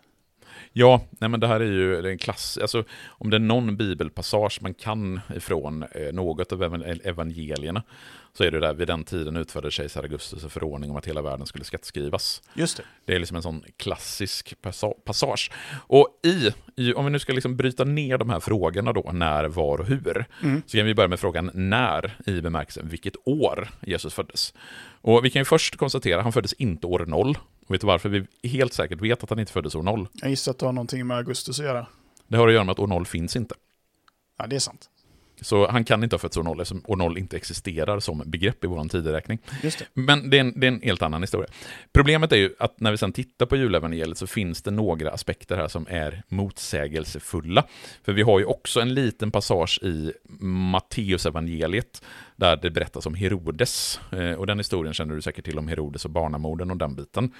Ja, 0.72 1.00
nej 1.10 1.30
men 1.30 1.40
det 1.40 1.46
här 1.46 1.60
är 1.60 1.64
ju 1.72 2.10
en 2.10 2.18
klass, 2.18 2.58
alltså 2.62 2.84
om 3.08 3.30
det 3.30 3.36
är 3.36 3.40
någon 3.40 3.76
bibelpassage 3.76 4.58
man 4.62 4.74
kan 4.74 5.20
ifrån 5.36 5.82
eh, 5.82 6.12
något 6.12 6.52
av 6.52 6.62
evangelierna, 7.04 7.82
så 8.32 8.44
är 8.44 8.50
det 8.50 8.60
där, 8.60 8.74
vid 8.74 8.86
den 8.86 9.04
tiden 9.04 9.36
utförde 9.36 9.70
kejsar 9.70 10.02
Augustus 10.02 10.44
en 10.44 10.50
förordning 10.50 10.90
om 10.90 10.96
att 10.96 11.06
hela 11.06 11.22
världen 11.22 11.46
skulle 11.46 11.64
skattskrivas. 11.64 12.42
Just 12.54 12.76
det. 12.76 12.82
Det 13.04 13.14
är 13.14 13.18
liksom 13.18 13.36
en 13.36 13.42
sån 13.42 13.64
klassisk 13.76 14.54
passage. 15.04 15.50
Och 15.86 16.20
i, 16.22 16.52
i 16.76 16.94
om 16.94 17.04
vi 17.04 17.10
nu 17.10 17.18
ska 17.18 17.32
liksom 17.32 17.56
bryta 17.56 17.84
ner 17.84 18.18
de 18.18 18.30
här 18.30 18.40
frågorna 18.40 18.92
då, 18.92 19.10
när, 19.12 19.44
var 19.44 19.78
och 19.78 19.86
hur, 19.86 20.26
mm. 20.42 20.62
så 20.66 20.76
kan 20.76 20.86
vi 20.86 20.94
börja 20.94 21.08
med 21.08 21.20
frågan 21.20 21.50
när, 21.54 22.16
i 22.26 22.40
bemärkelsen 22.40 22.88
vilket 22.88 23.14
år 23.24 23.68
Jesus 23.80 24.14
föddes. 24.14 24.54
Och 25.00 25.24
vi 25.24 25.30
kan 25.30 25.40
ju 25.40 25.44
först 25.44 25.76
konstatera, 25.76 26.22
han 26.22 26.32
föddes 26.32 26.52
inte 26.52 26.86
år 26.86 27.06
noll. 27.06 27.38
Och 27.66 27.74
vet 27.74 27.80
du 27.80 27.86
varför 27.86 28.08
vi 28.08 28.48
helt 28.48 28.72
säkert 28.72 29.00
vet 29.00 29.22
att 29.22 29.30
han 29.30 29.38
inte 29.38 29.52
föddes 29.52 29.74
år 29.74 29.82
noll? 29.82 30.08
Jag 30.12 30.30
gissar 30.30 30.52
att 30.52 30.58
det 30.58 30.66
har 30.66 30.72
någonting 30.72 31.06
med 31.06 31.16
Augustus 31.16 31.58
att 31.58 31.64
göra. 31.64 31.86
Det 32.28 32.36
har 32.36 32.48
att 32.48 32.54
göra 32.54 32.64
med 32.64 32.72
att 32.72 32.78
år 32.78 32.86
noll 32.86 33.06
finns 33.06 33.36
inte. 33.36 33.54
Ja, 34.38 34.46
det 34.46 34.56
är 34.56 34.60
sant. 34.60 34.90
Så 35.40 35.68
han 35.70 35.84
kan 35.84 36.04
inte 36.04 36.14
ha 36.14 36.18
fötts 36.18 36.36
år 36.36 36.42
noll 36.42 36.60
eftersom 36.60 36.82
år 36.86 36.96
noll 36.96 37.18
inte 37.18 37.36
existerar 37.36 38.00
som 38.00 38.22
begrepp 38.26 38.64
i 38.64 38.66
vår 38.66 38.88
tideräkning. 38.88 39.38
Just 39.62 39.78
det. 39.78 39.84
Men 39.94 40.30
det 40.30 40.36
är, 40.36 40.40
en, 40.40 40.60
det 40.60 40.66
är, 40.66 40.72
en, 40.72 40.80
helt 40.82 41.02
annan 41.02 41.22
historia. 41.22 41.50
Problemet 41.92 42.32
är 42.32 42.36
ju 42.36 42.54
att 42.58 42.80
när 42.80 42.90
vi 42.90 42.96
sedan 42.96 43.12
tittar 43.12 43.46
på 43.46 43.56
julevangeliet 43.56 44.18
så 44.18 44.26
finns 44.26 44.62
det 44.62 44.70
några 44.70 45.10
aspekter 45.10 45.56
här 45.56 45.68
som 45.68 45.86
är 45.90 46.22
motsägelsefulla. 46.28 47.64
För 48.04 48.12
vi 48.12 48.22
har 48.22 48.38
ju 48.38 48.44
också 48.44 48.80
en 48.80 48.94
liten 48.94 49.30
passage 49.30 49.80
i 49.82 50.12
Matteusevangeliet 50.40 52.02
där 52.36 52.56
det 52.56 52.70
berättas 52.70 53.06
om 53.06 53.14
Herodes. 53.14 54.00
Eh, 54.12 54.32
och 54.32 54.46
den 54.46 54.58
historien 54.58 54.94
känner 54.94 55.14
du 55.14 55.22
säkert 55.22 55.44
till 55.44 55.58
om 55.58 55.68
Herodes 55.68 56.04
och 56.04 56.10
barnamorden 56.10 56.70
och 56.70 56.76
den 56.76 56.94
biten. 56.94 57.32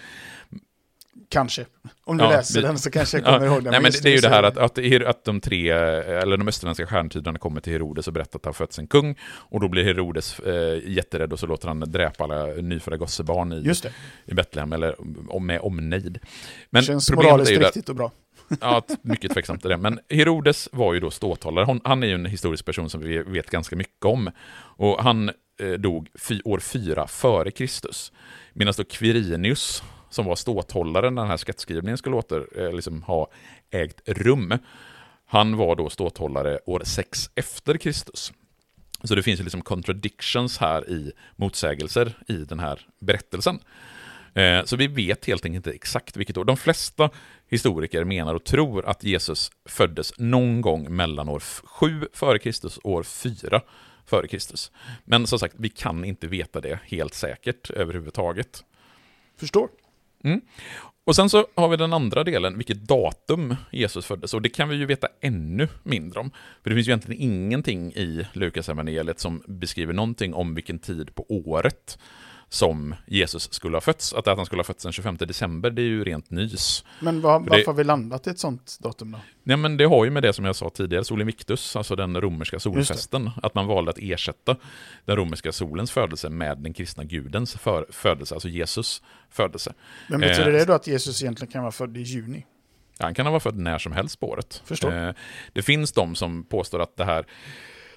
Kanske. 1.28 1.66
Om 2.04 2.16
du 2.16 2.24
ja, 2.24 2.30
läser 2.30 2.60
vi, 2.60 2.66
den 2.66 2.78
så 2.78 2.90
kanske 2.90 3.16
jag 3.16 3.24
kommer 3.24 3.46
ja, 3.46 3.52
ihåg 3.52 3.64
den. 3.64 3.70
Nej, 3.70 3.80
men 3.80 3.92
det, 3.92 4.02
det 4.02 4.08
är 4.08 4.14
ju 4.14 4.20
det 4.20 4.28
här 4.28 4.42
att, 4.42 4.56
att, 4.56 4.78
att 5.06 5.24
de 5.24 5.40
tre, 5.40 5.70
eller 5.70 6.36
de 6.36 6.48
österländska 6.48 6.86
stjärntydarna 6.86 7.38
kommer 7.38 7.60
till 7.60 7.72
Herodes 7.72 8.06
och 8.06 8.12
berättar 8.12 8.38
att 8.38 8.44
har 8.44 8.52
fötts 8.52 8.78
en 8.78 8.86
kung. 8.86 9.18
Och 9.22 9.60
då 9.60 9.68
blir 9.68 9.84
Herodes 9.84 10.40
eh, 10.40 10.90
jätterädd 10.90 11.32
och 11.32 11.38
så 11.38 11.46
låter 11.46 11.68
han 11.68 11.80
dräpa 11.80 12.24
alla 12.24 12.44
nyfödda 12.46 12.96
gossebarn 12.96 13.52
i, 13.52 13.72
i 14.24 14.34
Betlehem, 14.34 14.72
eller 14.72 14.96
om, 15.28 15.46
med 15.46 15.60
omnejd. 15.60 16.18
Men 16.70 16.82
Känns 16.82 17.12
moraliskt 17.12 17.52
riktigt 17.52 17.88
och 17.88 17.96
bra. 17.96 18.12
Ja, 18.60 18.82
mycket 19.02 19.34
tveksamt 19.34 19.64
är 19.64 19.68
det. 19.68 19.76
Men 19.76 20.00
Herodes 20.10 20.68
var 20.72 20.94
ju 20.94 21.00
då 21.00 21.10
ståthållare. 21.10 21.80
Han 21.84 22.02
är 22.02 22.06
ju 22.06 22.14
en 22.14 22.26
historisk 22.26 22.64
person 22.64 22.90
som 22.90 23.00
vi 23.00 23.18
vet 23.18 23.50
ganska 23.50 23.76
mycket 23.76 24.04
om. 24.04 24.30
Och 24.76 25.02
han 25.02 25.30
eh, 25.60 25.70
dog 25.70 26.08
fy, 26.18 26.40
år 26.44 26.58
fyra 26.58 27.06
före 27.06 27.50
Kristus. 27.50 28.12
Medan 28.52 28.74
då 28.76 28.84
Quirinius, 28.84 29.82
som 30.10 30.26
var 30.26 30.36
ståthållaren 30.36 31.14
när 31.14 31.22
den 31.22 31.30
här 31.30 31.36
skattskrivningen 31.36 31.98
skulle 31.98 32.16
åter, 32.16 32.46
eh, 32.56 32.72
liksom 32.72 33.02
ha 33.02 33.30
ägt 33.70 34.08
rum. 34.08 34.54
Han 35.26 35.56
var 35.56 35.76
då 35.76 35.90
ståthållare 35.90 36.58
år 36.66 36.82
6 36.84 37.30
efter 37.34 37.76
Kristus. 37.76 38.32
Så 39.04 39.14
det 39.14 39.22
finns 39.22 39.40
ju 39.40 39.44
liksom 39.44 39.62
contradictions 39.62 40.58
här 40.58 40.90
i 40.90 41.12
motsägelser 41.36 42.12
i 42.28 42.32
den 42.32 42.58
här 42.58 42.86
berättelsen. 42.98 43.58
Eh, 44.34 44.64
så 44.64 44.76
vi 44.76 44.86
vet 44.86 45.26
helt 45.26 45.44
enkelt 45.44 45.66
inte 45.66 45.76
exakt 45.76 46.16
vilket 46.16 46.36
år. 46.36 46.44
De 46.44 46.56
flesta 46.56 47.10
historiker 47.48 48.04
menar 48.04 48.34
och 48.34 48.44
tror 48.44 48.86
att 48.86 49.04
Jesus 49.04 49.50
föddes 49.68 50.18
någon 50.18 50.60
gång 50.60 50.96
mellan 50.96 51.28
år 51.28 51.40
7 51.64 52.06
före 52.12 52.38
Kristus 52.38 52.78
och 52.78 52.90
år 52.90 53.02
4 53.02 53.60
före 54.06 54.28
Kristus. 54.28 54.72
Men 55.04 55.26
som 55.26 55.38
sagt, 55.38 55.54
vi 55.58 55.68
kan 55.68 56.04
inte 56.04 56.26
veta 56.26 56.60
det 56.60 56.80
helt 56.84 57.14
säkert 57.14 57.70
överhuvudtaget. 57.70 58.64
Förstår. 59.36 59.68
Mm. 60.24 60.40
Och 61.04 61.16
sen 61.16 61.30
så 61.30 61.46
har 61.54 61.68
vi 61.68 61.76
den 61.76 61.92
andra 61.92 62.24
delen, 62.24 62.56
vilket 62.56 62.88
datum 62.88 63.56
Jesus 63.72 64.06
föddes. 64.06 64.34
Och 64.34 64.42
det 64.42 64.48
kan 64.48 64.68
vi 64.68 64.76
ju 64.76 64.86
veta 64.86 65.08
ännu 65.20 65.68
mindre 65.82 66.20
om. 66.20 66.30
För 66.62 66.70
det 66.70 66.76
finns 66.76 66.88
ju 66.88 66.90
egentligen 66.90 67.22
ingenting 67.22 67.92
i 67.92 68.26
Lukas 68.32 68.68
evangeliet 68.68 69.20
som 69.20 69.42
beskriver 69.46 69.92
någonting 69.92 70.34
om 70.34 70.54
vilken 70.54 70.78
tid 70.78 71.14
på 71.14 71.26
året 71.28 71.98
som 72.48 72.94
Jesus 73.06 73.52
skulle 73.52 73.76
ha 73.76 73.80
fötts. 73.80 74.12
Att, 74.12 74.28
att 74.28 74.36
han 74.36 74.46
skulle 74.46 74.58
ha 74.60 74.64
fötts 74.64 74.82
den 74.82 74.92
25 74.92 75.16
december, 75.16 75.70
det 75.70 75.82
är 75.82 75.86
ju 75.86 76.04
rent 76.04 76.30
nys. 76.30 76.84
Men 77.00 77.20
var, 77.20 77.40
För 77.40 77.50
varför 77.50 77.56
det- 77.64 77.66
har 77.66 77.74
vi 77.74 77.84
landat 77.84 78.26
i 78.26 78.30
ett 78.30 78.38
sånt 78.38 78.76
datum 78.80 79.12
då? 79.12 79.18
Nej, 79.42 79.56
men 79.56 79.76
det 79.76 79.84
har 79.84 80.04
ju 80.04 80.10
med 80.10 80.22
det 80.22 80.32
som 80.32 80.44
jag 80.44 80.56
sa 80.56 80.70
tidigare, 80.70 81.04
Sol 81.04 81.20
Invictus, 81.20 81.76
alltså 81.76 81.96
den 81.96 82.20
romerska 82.20 82.58
solfesten, 82.58 83.30
att 83.42 83.54
man 83.54 83.66
valde 83.66 83.90
att 83.90 83.98
ersätta 83.98 84.56
den 85.04 85.16
romerska 85.16 85.52
solens 85.52 85.90
födelse 85.90 86.28
med 86.30 86.58
den 86.58 86.72
kristna 86.74 87.04
gudens 87.04 87.54
för, 87.54 87.86
födelse, 87.90 88.34
alltså 88.34 88.48
Jesus 88.48 89.02
födelse. 89.30 89.72
Men 90.08 90.20
betyder 90.20 90.46
Eh, 90.46 90.52
det 90.52 90.64
då 90.64 90.72
att 90.72 90.86
Jesus 90.86 91.22
egentligen 91.22 91.52
kan 91.52 91.62
vara 91.62 91.72
född 91.72 91.96
i 91.96 92.00
juni? 92.00 92.46
Han 92.98 93.14
kan 93.14 93.26
ha 93.26 93.32
varit 93.32 93.42
född 93.42 93.56
när 93.58 93.78
som 93.78 93.92
helst 93.92 94.20
på 94.20 94.28
året. 94.28 94.62
Förstår. 94.64 94.96
Eh, 94.96 95.12
det 95.52 95.62
finns 95.62 95.92
de 95.92 96.14
som 96.14 96.44
påstår 96.44 96.80
att 96.82 96.96
det 96.96 97.04
här, 97.04 97.26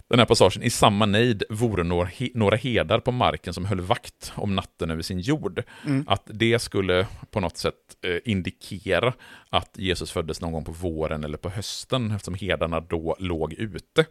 den 0.08 0.20
här 0.20 0.26
passagen 0.26 0.64
i 0.64 0.70
samma 0.70 1.06
nejd 1.06 1.44
vore 1.50 1.84
några, 1.84 2.06
he, 2.06 2.30
några 2.34 2.56
herdar 2.56 3.00
på 3.00 3.12
marken 3.12 3.54
som 3.54 3.66
höll 3.66 3.82
vakt 3.82 4.34
om 4.36 4.56
natten 4.56 4.92
över 4.92 5.02
sin 5.02 5.20
jord. 5.20 5.64
Mm. 5.86 6.06
Att 6.08 6.24
det 6.26 6.60
skulle 6.60 7.08
på 7.32 7.40
något 7.40 7.58
sätt 7.58 7.76
eh, 8.06 8.32
indikera 8.32 9.14
att 9.50 9.78
Jesus 9.78 10.12
föddes 10.12 10.42
någon 10.42 10.52
gång 10.52 10.66
på 10.66 10.72
våren 10.72 11.24
eller 11.24 11.38
på 11.38 11.50
hösten, 11.50 12.12
eftersom 12.12 12.36
herdarna 12.36 12.80
då 12.80 13.16
låg 13.20 13.54
ute. 13.54 14.06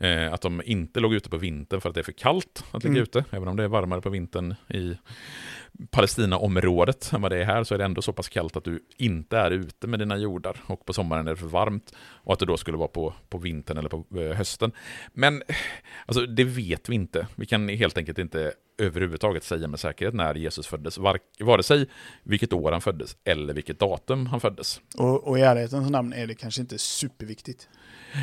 Eh, 0.00 0.32
att 0.32 0.40
de 0.40 0.62
inte 0.64 1.00
låg 1.00 1.14
ute 1.14 1.30
på 1.30 1.36
vintern 1.36 1.80
för 1.80 1.88
att 1.88 1.94
det 1.94 2.00
är 2.00 2.04
för 2.04 2.12
kallt 2.12 2.64
att 2.72 2.84
ligga 2.84 2.92
Mm. 2.92 3.02
ute, 3.02 3.24
även 3.30 3.48
om 3.48 3.56
det 3.56 3.64
är 3.64 3.68
varmare 3.68 4.00
på 4.00 4.10
vintern 4.10 4.54
i 4.68 4.96
Palestinaområdet 5.90 7.12
än 7.12 7.22
vad 7.22 7.32
det 7.32 7.38
är 7.38 7.44
här, 7.44 7.64
så 7.64 7.74
är 7.74 7.78
det 7.78 7.84
ändå 7.84 8.02
så 8.02 8.12
pass 8.12 8.28
kallt 8.28 8.56
att 8.56 8.64
du 8.64 8.84
inte 8.96 9.38
är 9.38 9.50
ute 9.50 9.86
med 9.86 9.98
dina 9.98 10.16
jordar 10.16 10.56
och 10.66 10.84
på 10.86 10.92
sommaren 10.92 11.26
är 11.26 11.30
det 11.30 11.36
för 11.36 11.46
varmt 11.46 11.92
och 11.98 12.32
att 12.32 12.38
det 12.38 12.46
då 12.46 12.56
skulle 12.56 12.76
vara 12.76 12.88
på, 12.88 13.14
på 13.28 13.38
vintern 13.38 13.78
eller 13.78 13.88
på 13.88 14.04
eh, 14.20 14.36
hösten. 14.36 14.72
Men 15.12 15.42
alltså, 16.06 16.26
det 16.26 16.44
vet 16.44 16.88
vi 16.88 16.94
inte. 16.94 17.26
Vi 17.36 17.46
kan 17.46 17.68
helt 17.68 17.98
enkelt 17.98 18.18
inte 18.18 18.52
överhuvudtaget 18.78 19.44
säga 19.44 19.68
med 19.68 19.80
säkerhet 19.80 20.14
när 20.14 20.34
Jesus 20.34 20.66
föddes, 20.66 20.98
var, 20.98 21.18
vare 21.40 21.62
sig 21.62 21.86
vilket 22.22 22.52
år 22.52 22.72
han 22.72 22.80
föddes 22.80 23.16
eller 23.24 23.54
vilket 23.54 23.78
datum 23.78 24.26
han 24.26 24.40
föddes. 24.40 24.80
Och, 24.98 25.28
och 25.28 25.38
i 25.38 25.42
ärlighetens 25.42 25.90
namn 25.90 26.12
är 26.12 26.26
det 26.26 26.34
kanske 26.34 26.60
inte 26.60 26.78
superviktigt. 26.78 27.68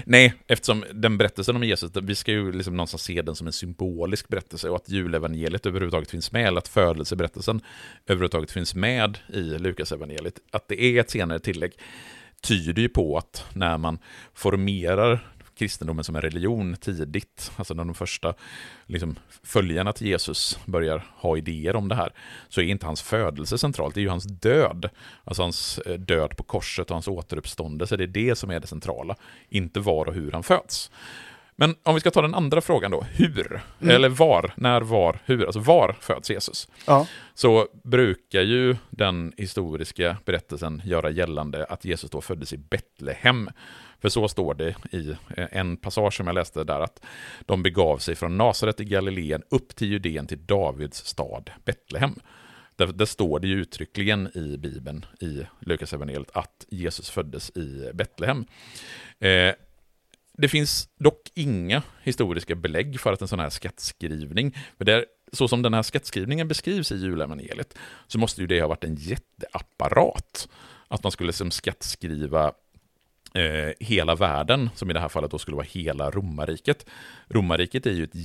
Nej, 0.06 0.34
eftersom 0.48 0.86
den 0.94 1.18
berättelsen 1.18 1.56
om 1.56 1.64
Jesus, 1.64 1.92
vi 2.02 2.16
ska 2.16 2.32
ju 2.32 2.52
liksom 2.52 2.78
någonstans 2.78 3.04
se 3.04 3.22
den 3.22 3.36
som 3.36 3.48
en 3.48 3.54
symbolisk 3.54 4.28
berättelse 4.28 4.70
och 4.70 4.76
att 4.76 4.90
julevangeliet 4.90 5.66
överhuvudtaget 5.66 6.12
finns 6.12 6.32
med, 6.32 6.48
eller 6.48 6.58
att 6.58 6.68
födelseberättelsen 6.68 7.62
överhuvudtaget 8.08 8.52
finns 8.52 8.76
med 8.76 9.18
i 9.34 9.42
Lukasevangeliet, 9.42 10.40
att 10.52 10.68
det 10.68 10.82
är 10.82 11.00
ett 11.00 11.10
senare 11.10 11.40
tillägg, 11.40 11.74
tyder 12.42 12.82
ju 12.82 12.90
på 12.90 13.18
att 13.18 13.46
när 13.54 13.78
man 13.78 14.00
formerar 14.34 15.37
kristendomen 15.58 16.04
som 16.04 16.16
en 16.16 16.22
religion 16.22 16.76
tidigt, 16.76 17.52
alltså 17.56 17.74
när 17.74 17.86
de 17.86 17.94
första 17.94 18.34
liksom, 18.86 19.16
följarna 19.44 19.94
till 19.94 20.08
Jesus 20.08 20.60
börjar 20.66 21.06
ha 21.16 21.38
idéer 21.38 21.76
om 21.76 21.88
det 21.88 21.96
här, 21.96 22.14
så 22.50 22.62
är 22.62 22.66
inte 22.66 22.86
hans 22.86 23.02
födelse 23.02 23.58
centralt, 23.58 23.96
det 23.96 24.00
är 24.00 24.04
ju 24.04 24.10
hans 24.10 24.24
död. 24.26 24.90
Alltså 25.24 25.42
hans 25.42 25.80
eh, 25.80 25.94
död 25.94 26.38
på 26.38 26.44
korset 26.44 26.90
och 26.90 26.96
hans 26.96 27.08
återuppståndelse, 27.08 27.98
det 27.98 28.04
är 28.04 28.08
det 28.08 28.36
som 28.36 28.50
är 28.52 28.60
det 28.60 28.68
centrala, 28.68 29.16
inte 29.50 29.80
var 29.80 30.06
och 30.06 30.14
hur 30.14 30.32
han 30.32 30.44
föds. 30.44 30.92
Men 31.60 31.76
om 31.84 31.94
vi 31.94 32.00
ska 32.00 32.12
ta 32.12 32.22
den 32.22 32.36
andra 32.36 32.62
frågan 32.62 32.92
då, 32.92 33.02
hur? 33.02 33.62
Mm. 33.82 33.96
Eller 33.96 34.10
var, 34.10 34.54
när, 34.56 34.82
var, 34.82 35.20
hur? 35.26 35.46
Alltså 35.46 35.60
var 35.60 35.96
föds 36.00 36.30
Jesus? 36.30 36.68
Ja, 36.86 37.08
så 37.34 37.68
brukar 37.84 38.42
ju 38.42 38.76
den 38.90 39.34
historiska 39.38 40.18
berättelsen 40.26 40.82
göra 40.86 41.10
gällande 41.10 41.66
att 41.66 41.86
Jesus 41.86 42.12
då 42.12 42.22
föddes 42.22 42.54
i 42.54 42.58
Betlehem. 42.58 43.50
För 44.02 44.10
så 44.10 44.28
står 44.28 44.54
det 44.54 44.76
i 44.92 45.16
en 45.36 45.78
passage 45.78 46.14
som 46.14 46.28
jag 46.28 46.34
läste 46.34 46.64
där 46.64 46.80
att 46.80 47.04
de 47.46 47.64
begav 47.64 47.98
sig 47.98 48.16
från 48.16 48.38
Nasaret 48.38 48.80
i 48.80 48.86
Galileen 48.86 49.44
upp 49.50 49.76
till 49.76 49.88
Judeen 49.88 50.28
till 50.28 50.46
Davids 50.46 51.06
stad 51.06 51.52
Betlehem. 51.66 52.16
Där, 52.76 52.88
där 52.88 53.06
står 53.06 53.40
det 53.40 53.48
ju 53.48 53.62
uttryckligen 53.62 54.38
i 54.38 54.58
Bibeln, 54.58 55.06
i 55.20 55.44
Lukas 55.60 55.94
evangeliet 55.94 56.30
att 56.34 56.66
Jesus 56.70 57.10
föddes 57.10 57.50
i 57.50 57.92
Betlehem. 57.94 58.46
Eh, 59.20 59.54
det 60.38 60.48
finns 60.48 60.90
dock 61.00 61.32
inga 61.34 61.84
historiska 62.04 62.56
belägg 62.56 63.00
för 63.00 63.14
att 63.14 63.22
en 63.22 63.28
sån 63.28 63.40
här 63.40 63.50
skattskrivning, 63.50 64.58
för 64.78 64.86
där, 64.86 65.06
så 65.34 65.48
som 65.48 65.62
den 65.62 65.74
här 65.74 65.84
skattskrivningen 65.84 66.48
beskrivs 66.48 66.92
i 66.92 66.96
julevangeliet, 66.96 67.78
så 68.08 68.20
måste 68.20 68.42
ju 68.42 68.48
det 68.48 68.62
ha 68.62 68.68
varit 68.68 68.84
en 68.84 68.96
jätteapparat. 68.96 70.50
Att 70.88 71.04
man 71.04 71.12
skulle 71.12 71.34
som 71.34 71.52
skattskriva 71.52 72.54
eh, 73.34 73.74
hela 73.80 74.16
världen, 74.16 74.70
som 74.76 74.90
i 74.90 74.94
det 74.94 75.00
här 75.00 75.10
fallet 75.10 75.32
då 75.32 75.38
skulle 75.38 75.58
vara 75.58 75.68
hela 75.70 76.12
romarriket. 76.12 76.86
Romarriket 77.28 77.86
är 77.86 77.92
ju 77.92 78.04
ett 78.04 78.16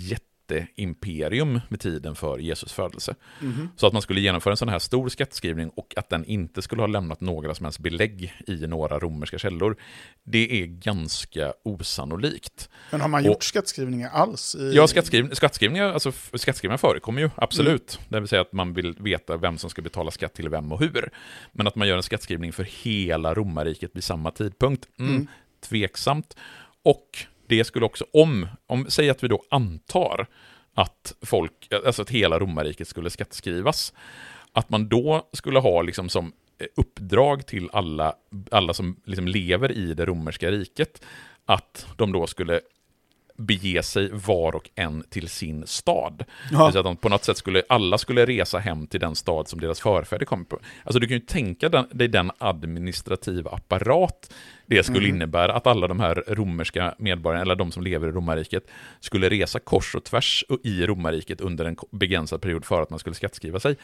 jätteimperium 0.50 1.60
med 1.68 1.80
tiden 1.80 2.14
för 2.14 2.38
Jesus 2.38 2.72
födelse. 2.72 3.14
mhm. 3.40 3.68
Så 3.76 3.86
att 3.86 3.92
man 3.92 4.02
skulle 4.02 4.20
genomföra 4.20 4.52
en 4.52 4.56
sån 4.56 4.68
här 4.68 4.78
stor 4.78 5.08
skattskrivning 5.08 5.70
och 5.70 5.94
att 5.96 6.08
den 6.08 6.24
inte 6.24 6.62
skulle 6.62 6.82
ha 6.82 6.86
lämnat 6.86 7.20
några 7.20 7.54
som 7.54 7.64
helst 7.66 7.78
belägg 7.78 8.34
i 8.46 8.66
några 8.66 8.98
romerska 8.98 9.38
källor, 9.38 9.76
det 10.24 10.62
är 10.62 10.66
ganska 10.66 11.52
osannolikt. 11.64 12.68
men 12.90 13.00
har 13.00 13.08
man 13.08 13.20
Och- 13.20 13.26
gjort 13.26 13.44
skattskrivningar 13.44 14.10
alls? 14.10 14.54
I... 14.54 14.72
Ja, 14.74 14.86
skattskriv, 14.86 15.30
skattskrivningar, 15.34 15.92
alltså, 15.92 16.12
skattskrivningar 16.34 16.78
förekommer 16.78 17.20
ju, 17.20 17.30
absolut. 17.36 17.98
Det 18.08 18.20
vill 18.20 18.28
säga 18.28 18.42
att 18.42 18.52
man 18.52 18.74
vill 18.74 18.92
veta 18.98 19.36
vem 19.36 19.58
som 19.58 19.70
ska 19.70 19.82
betala 19.82 20.10
skatt 20.10 20.34
till 20.34 20.48
vem 20.48 20.72
och 20.72 20.80
hur. 20.80 21.10
Men 21.52 21.66
att 21.66 21.74
man 21.76 21.88
gör 21.88 21.96
en 21.96 22.02
skattskrivning 22.02 22.52
för 22.52 22.64
hela 22.82 23.34
romarriket 23.34 23.90
vid 23.94 24.04
samma 24.04 24.30
tidpunkt, 24.30 24.88
mm, 24.98 25.10
Mm. 25.14 25.26
tveksamt. 25.60 26.36
Och 26.84 27.08
det 27.52 27.64
skulle 27.64 27.86
också, 27.86 28.04
om, 28.12 28.46
om, 28.66 28.86
säg 28.88 29.10
att 29.10 29.24
vi 29.24 29.28
då 29.28 29.42
antar 29.50 30.26
att 30.74 31.14
folk, 31.22 31.72
alltså 31.86 32.02
att 32.02 32.10
hela 32.10 32.38
romarriket 32.38 32.88
skulle 32.88 33.10
skattskrivas, 33.10 33.92
att 34.52 34.70
man 34.70 34.88
då 34.88 35.28
skulle 35.32 35.58
ha 35.58 35.82
liksom 35.82 36.08
som 36.08 36.32
eh, 36.58 36.66
uppdrag 36.76 37.46
till 37.46 37.68
alla, 37.72 38.14
alla 38.50 38.74
som 38.74 39.00
liksom 39.04 39.28
lever 39.28 39.72
i 39.72 39.94
det 39.94 40.06
romerska 40.06 40.50
riket, 40.50 41.04
att 41.46 41.86
de 41.96 42.12
då 42.12 42.26
skulle 42.26 42.60
bege 43.46 43.82
sig 43.82 44.10
var 44.12 44.54
och 44.54 44.70
en 44.74 45.04
till 45.10 45.28
sin 45.28 45.66
stad. 45.66 46.24
Ja. 46.52 46.72
säga 46.72 46.80
att 46.80 46.84
de 46.86 46.96
på 46.96 47.08
något 47.08 47.24
sätt 47.24 47.36
skulle, 47.36 47.62
alla 47.68 47.98
skulle 47.98 48.26
resa 48.26 48.58
hem 48.58 48.86
till 48.86 49.00
den 49.00 49.14
stad 49.14 49.48
som 49.48 49.60
deras 49.60 49.80
förfäder 49.80 50.26
kom 50.26 50.44
på. 50.44 50.58
Alltså 50.84 50.98
du 51.00 51.06
kan 51.06 51.14
ju 51.16 51.20
tänka 51.20 51.68
den, 51.68 51.86
dig 51.92 52.08
den 52.08 52.30
administrativa 52.38 53.50
apparat 53.50 54.34
det 54.66 54.82
skulle 54.82 55.06
Mhm. 55.08 55.16
innebära 55.16 55.54
att 55.54 55.66
alla 55.66 55.88
de 55.88 56.00
här 56.00 56.24
romerska 56.28 56.94
medborgarna, 56.98 57.42
eller 57.42 57.54
de 57.56 57.72
som 57.72 57.82
lever 57.82 58.08
i 58.08 58.10
romarriket, 58.10 58.66
skulle 59.00 59.28
resa 59.30 59.58
kors 59.58 59.94
och 59.94 60.04
tvärs 60.04 60.44
i 60.64 60.86
romarriket 60.86 61.40
under 61.40 61.64
en 61.64 61.76
begränsad 61.90 62.40
period 62.42 62.64
för 62.64 62.82
att 62.82 62.90
man 62.90 62.98
skulle 62.98 63.14
skattskriva 63.14 63.60
sig. 63.60 63.76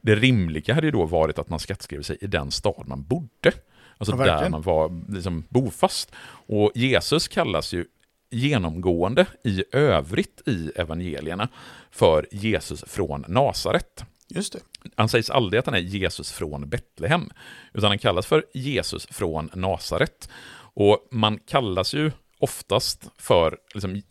Det 0.00 0.14
rimliga 0.14 0.74
hade 0.74 0.86
ju 0.86 0.90
då 0.90 1.06
varit 1.06 1.38
att 1.38 1.48
man 1.48 1.58
skattskrev 1.58 2.02
sig 2.02 2.18
i 2.20 2.26
den 2.26 2.50
stad 2.50 2.84
man 2.86 3.02
bodde. 3.02 3.52
Alltså 3.98 4.16
Ja, 4.16 4.24
där 4.40 4.48
man 4.48 4.62
var 4.62 5.12
liksom 5.12 5.44
bofast. 5.48 6.12
Och 6.46 6.72
Jesus 6.74 7.28
kallas 7.28 7.72
ju 7.72 7.84
genomgående 8.30 9.26
i 9.44 9.64
övrigt 9.72 10.48
i 10.48 10.70
evangelierna 10.76 11.48
för 11.90 12.26
Jesus 12.30 12.84
från 12.86 13.24
Nasaret. 13.28 14.04
Just 14.28 14.52
det. 14.52 14.60
Han 14.96 15.08
sägs 15.08 15.30
aldrig 15.30 15.58
att 15.58 15.66
han 15.66 15.74
är 15.74 15.78
Jesus 15.78 16.32
från 16.32 16.68
Betlehem, 16.68 17.30
utan 17.72 17.90
han 17.90 17.98
kallas 17.98 18.26
för 18.26 18.44
Jesus 18.54 19.06
från 19.06 19.50
Nasaret. 19.54 20.28
Och 20.74 21.08
man 21.10 21.38
kallas 21.38 21.94
ju 21.94 22.12
oftast 22.38 23.10
för 23.18 23.58
liksom, 23.74 24.02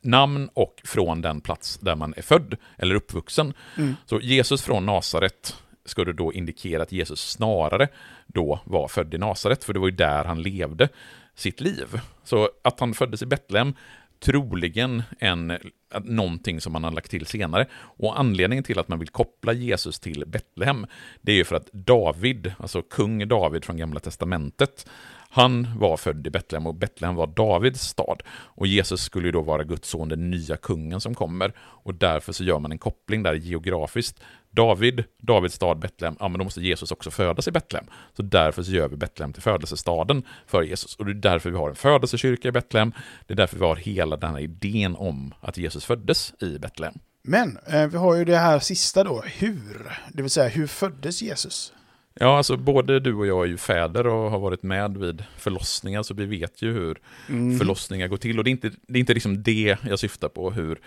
namn 0.00 0.48
och 0.54 0.80
från 0.84 1.20
den 1.20 1.40
plats 1.40 1.78
där 1.78 1.96
man 1.96 2.14
är 2.16 2.22
född 2.22 2.56
eller 2.78 2.94
uppvuxen. 2.94 3.54
Mm. 3.76 3.96
Så 4.06 4.20
Jesus 4.20 4.62
från 4.62 4.86
Nasaret 4.86 5.56
skulle 5.84 6.12
då 6.12 6.32
indikera 6.32 6.82
att 6.82 6.92
Jesus 6.92 7.30
snarare 7.30 7.88
då 8.26 8.60
var 8.64 8.88
född 8.88 9.14
i 9.14 9.18
Nasaret, 9.18 9.64
för 9.64 9.72
det 9.72 9.80
var 9.80 9.88
ju 9.88 9.96
där 9.96 10.24
han 10.24 10.42
levde 10.42 10.88
sitt 11.34 11.60
liv. 11.60 12.00
Så 12.24 12.48
att 12.62 12.80
han 12.80 12.94
föddes 12.94 13.22
i 13.22 13.26
Betlehem, 13.26 13.74
troligen 14.20 15.02
en, 15.18 15.58
någonting 16.02 16.60
som 16.60 16.72
man 16.72 16.84
har 16.84 16.90
lagt 16.90 17.10
till 17.10 17.26
senare. 17.26 17.66
Och 17.74 18.20
anledningen 18.20 18.64
till 18.64 18.78
att 18.78 18.88
man 18.88 18.98
vill 18.98 19.08
koppla 19.08 19.52
Jesus 19.52 20.00
till 20.00 20.24
Betlehem, 20.26 20.86
det 21.20 21.32
är 21.32 21.36
ju 21.36 21.44
för 21.44 21.56
att 21.56 21.72
David, 21.72 22.52
alltså 22.58 22.82
kung 22.82 23.28
David 23.28 23.64
från 23.64 23.76
Gamla 23.76 24.00
Testamentet, 24.00 24.86
han 25.34 25.78
var 25.78 25.96
född 25.96 26.26
i 26.26 26.30
Betlehem 26.30 26.66
och 26.66 26.74
Betlehem 26.74 27.14
var 27.14 27.26
Davids 27.26 27.80
stad. 27.80 28.22
Och 28.28 28.66
Jesus 28.66 29.00
skulle 29.00 29.28
ju 29.28 29.32
då 29.32 29.40
vara 29.40 29.64
Guds 29.64 29.88
son, 29.88 30.08
den 30.08 30.30
nya 30.30 30.56
kungen 30.56 31.00
som 31.00 31.14
kommer. 31.14 31.52
Och 31.58 31.94
därför 31.94 32.32
så 32.32 32.44
gör 32.44 32.58
man 32.58 32.72
en 32.72 32.78
koppling 32.78 33.22
där 33.22 33.34
geografiskt. 33.34 34.22
David, 34.54 35.04
Davids 35.22 35.54
stad 35.54 35.78
Betlehem, 35.78 36.16
ja 36.20 36.28
men 36.28 36.38
då 36.38 36.44
måste 36.44 36.60
Jesus 36.60 36.92
också 36.92 37.10
födas 37.10 37.48
i 37.48 37.50
Betlehem. 37.50 37.86
Så 38.16 38.22
därför 38.22 38.62
så 38.62 38.72
gör 38.72 38.88
vi 38.88 38.96
Betlehem 38.96 39.32
till 39.32 39.42
födelsestaden 39.42 40.22
för 40.46 40.62
Jesus. 40.62 40.96
Och 40.96 41.04
det 41.06 41.10
är 41.12 41.14
därför 41.14 41.50
vi 41.50 41.56
har 41.56 41.68
en 41.68 41.74
födelsekyrka 41.76 42.48
i 42.48 42.52
Betlehem. 42.52 42.92
Det 43.26 43.34
är 43.34 43.36
därför 43.36 43.58
vi 43.58 43.64
har 43.64 43.76
hela 43.76 44.16
den 44.16 44.30
här 44.30 44.40
idén 44.40 44.96
om 44.96 45.34
att 45.40 45.56
Jesus 45.58 45.84
föddes 45.84 46.34
i 46.42 46.58
Betlehem. 46.58 46.94
Men 47.22 47.58
eh, 47.66 47.86
vi 47.86 47.96
har 47.96 48.14
ju 48.14 48.24
det 48.24 48.36
här 48.36 48.58
sista 48.58 49.04
då, 49.04 49.22
hur? 49.38 49.92
Det 50.12 50.22
vill 50.22 50.30
säga, 50.30 50.48
hur 50.48 50.66
föddes 50.66 51.22
Jesus? 51.22 51.72
Ja, 52.20 52.36
alltså 52.36 52.56
både 52.56 53.00
du 53.00 53.14
och 53.14 53.26
jag 53.26 53.42
är 53.44 53.48
ju 53.48 53.56
fäder 53.56 54.06
och 54.06 54.30
har 54.30 54.38
varit 54.38 54.62
med 54.62 54.96
vid 54.98 55.24
förlossningar, 55.38 56.02
så 56.02 56.14
vi 56.14 56.26
vet 56.26 56.62
ju 56.62 56.72
hur 56.72 56.98
Mm. 57.28 57.58
förlossningar 57.58 58.08
går 58.08 58.16
till. 58.16 58.38
Och 58.38 58.44
det 58.44 58.50
är 58.50 58.52
inte, 58.52 58.70
det 58.88 58.98
är 58.98 59.00
inte 59.00 59.14
liksom 59.14 59.42
det 59.42 59.76
jag 59.88 59.98
syftar 59.98 60.28
på, 60.28 60.50
hur 60.50 60.78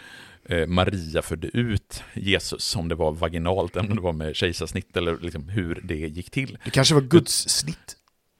Eh, 0.49 0.67
Maria 0.67 1.21
födde 1.21 1.47
ut 1.47 2.03
Jesus, 2.13 2.75
om 2.75 2.87
det 2.87 2.95
var 2.95 3.11
vaginalt, 3.11 3.75
om 3.75 3.95
det 3.95 4.01
var 4.01 4.13
med 4.13 4.35
kejsarsnitt, 4.35 4.97
eller 4.97 5.17
liksom 5.21 5.49
hur 5.49 5.81
det 5.83 5.95
gick 5.95 6.29
till. 6.31 6.57
Det 6.65 6.71
kanske 6.71 6.93
var 6.93 7.01
Guds 7.01 7.49
snitt. 7.49 7.97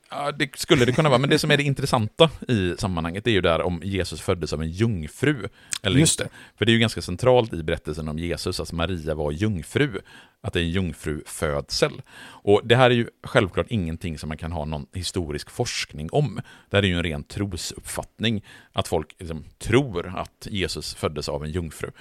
Ja, 0.10 0.32
det 0.32 0.60
skulle 0.60 0.86
det 0.86 0.92
kunna 0.92 1.10
vara, 1.10 1.20
men 1.20 1.30
det 1.30 1.40
som 1.40 1.52
är 1.52 1.58
det 1.58 1.64
intressanta 1.64 2.30
i 2.48 2.76
sammanhanget 2.78 3.28
är 3.28 3.32
ju 3.32 3.42
där 3.42 3.62
om 3.62 3.82
Jesus 3.84 4.22
föddes 4.22 4.54
av 4.54 4.62
en 4.62 4.72
jungfru. 4.72 5.48
Eller 5.84 6.00
Just 6.00 6.20
inte. 6.20 6.34
För 6.58 6.66
det 6.66 6.72
är 6.72 6.74
ju 6.74 6.80
ganska 6.80 7.02
centralt 7.02 7.54
i 7.54 7.64
berättelsen 7.64 8.08
om 8.08 8.20
Jesus, 8.20 8.60
att 8.60 8.72
Maria 8.72 9.16
var 9.16 9.32
jungfru. 9.32 10.02
Att 10.42 10.54
det 10.54 10.60
är 10.60 10.64
en 10.64 10.70
jungfrufödsel. 10.70 12.02
Och 12.20 12.62
det 12.64 12.76
här 12.76 12.90
är 12.90 12.96
ju 12.96 13.08
självklart 13.24 13.66
ingenting 13.70 14.18
som 14.18 14.28
man 14.28 14.38
kan 14.38 14.52
ha 14.52 14.66
någon 14.66 14.86
historisk 14.94 15.50
forskning 15.50 16.10
om. 16.12 16.42
Det 16.70 16.78
här 16.78 16.84
är 16.84 16.88
ju 16.88 16.94
en 16.94 17.04
ren 17.04 17.24
trosuppfattning, 17.24 18.46
att 18.74 18.88
folk 18.88 19.16
liksom 19.20 19.46
tror 19.58 20.14
att 20.18 20.48
Jesus 20.52 20.96
föddes 20.96 21.30
av 21.30 21.44
en 21.44 21.52
jungfru. 21.52 21.92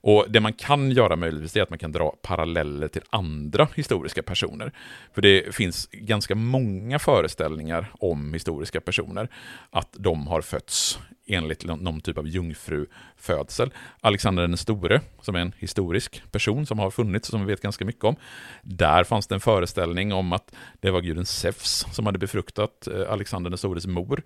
Och 0.00 0.26
det 0.28 0.40
man 0.40 0.52
kan 0.52 0.90
göra 0.90 1.16
möjligtvis 1.16 1.56
är 1.56 1.62
att 1.62 1.70
man 1.70 1.78
kan 1.78 1.92
dra 1.92 2.10
paralleller 2.22 2.88
till 2.88 3.02
andra 3.10 3.68
historiska 3.74 4.22
personer. 4.22 4.72
För 5.14 5.22
det 5.22 5.54
finns 5.54 5.88
ganska 5.92 6.34
många 6.34 6.98
föreställningar 6.98 7.47
om 7.92 8.32
historiska 8.32 8.80
personer, 8.80 9.28
att 9.70 9.96
de 9.98 10.26
har 10.26 10.40
fötts 10.40 10.98
enligt 11.28 11.64
någon 11.64 12.00
typ 12.00 12.18
av 12.18 12.28
jungfrufödsel. 12.28 13.70
Alexander 14.00 14.42
den 14.42 14.56
store, 14.56 15.00
som 15.20 15.34
är 15.34 15.38
en 15.40 15.52
historisk 15.58 16.22
person 16.30 16.66
som 16.66 16.78
har 16.78 16.90
funnits 16.90 17.28
och 17.28 17.30
som 17.30 17.40
vi 17.40 17.46
vet 17.46 17.60
ganska 17.60 17.84
mycket 17.84 18.04
om. 18.04 18.16
Där 18.62 19.04
fanns 19.04 19.26
det 19.26 19.34
en 19.34 19.40
föreställning 19.40 20.12
om 20.12 20.32
att 20.32 20.54
det 20.80 20.90
var 20.90 21.00
guden 21.00 21.26
Zeus 21.26 21.86
som 21.92 22.06
hade 22.06 22.18
befruktat 22.18 22.86
eh, 22.86 23.12
Alexander 23.12 23.50
den 23.50 23.58
stores 23.58 23.86
mor. 23.86 24.22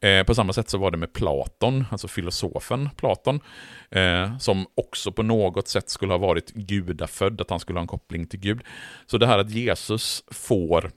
Eh, 0.00 0.24
på 0.24 0.34
samma 0.34 0.52
sätt 0.52 0.70
så 0.70 0.78
var 0.78 0.90
det 0.90 0.96
med 0.96 1.12
Platon, 1.12 1.84
alltså 1.90 2.08
filosofen 2.08 2.88
Platon, 2.96 3.40
eh, 3.90 4.38
som 4.38 4.66
också 4.74 5.12
på 5.12 5.22
något 5.22 5.68
sätt 5.68 5.90
skulle 5.90 6.12
ha 6.12 6.18
varit 6.18 6.52
gudafödd, 6.52 7.40
att 7.40 7.50
han 7.50 7.60
skulle 7.60 7.78
ha 7.78 7.82
en 7.82 7.88
koppling 7.88 8.26
till 8.26 8.40
Gud. 8.40 8.60
Så 9.06 9.18
det 9.18 9.26
här 9.26 9.38
att 9.38 9.50
Jesus 9.50 10.24
får 10.30 10.90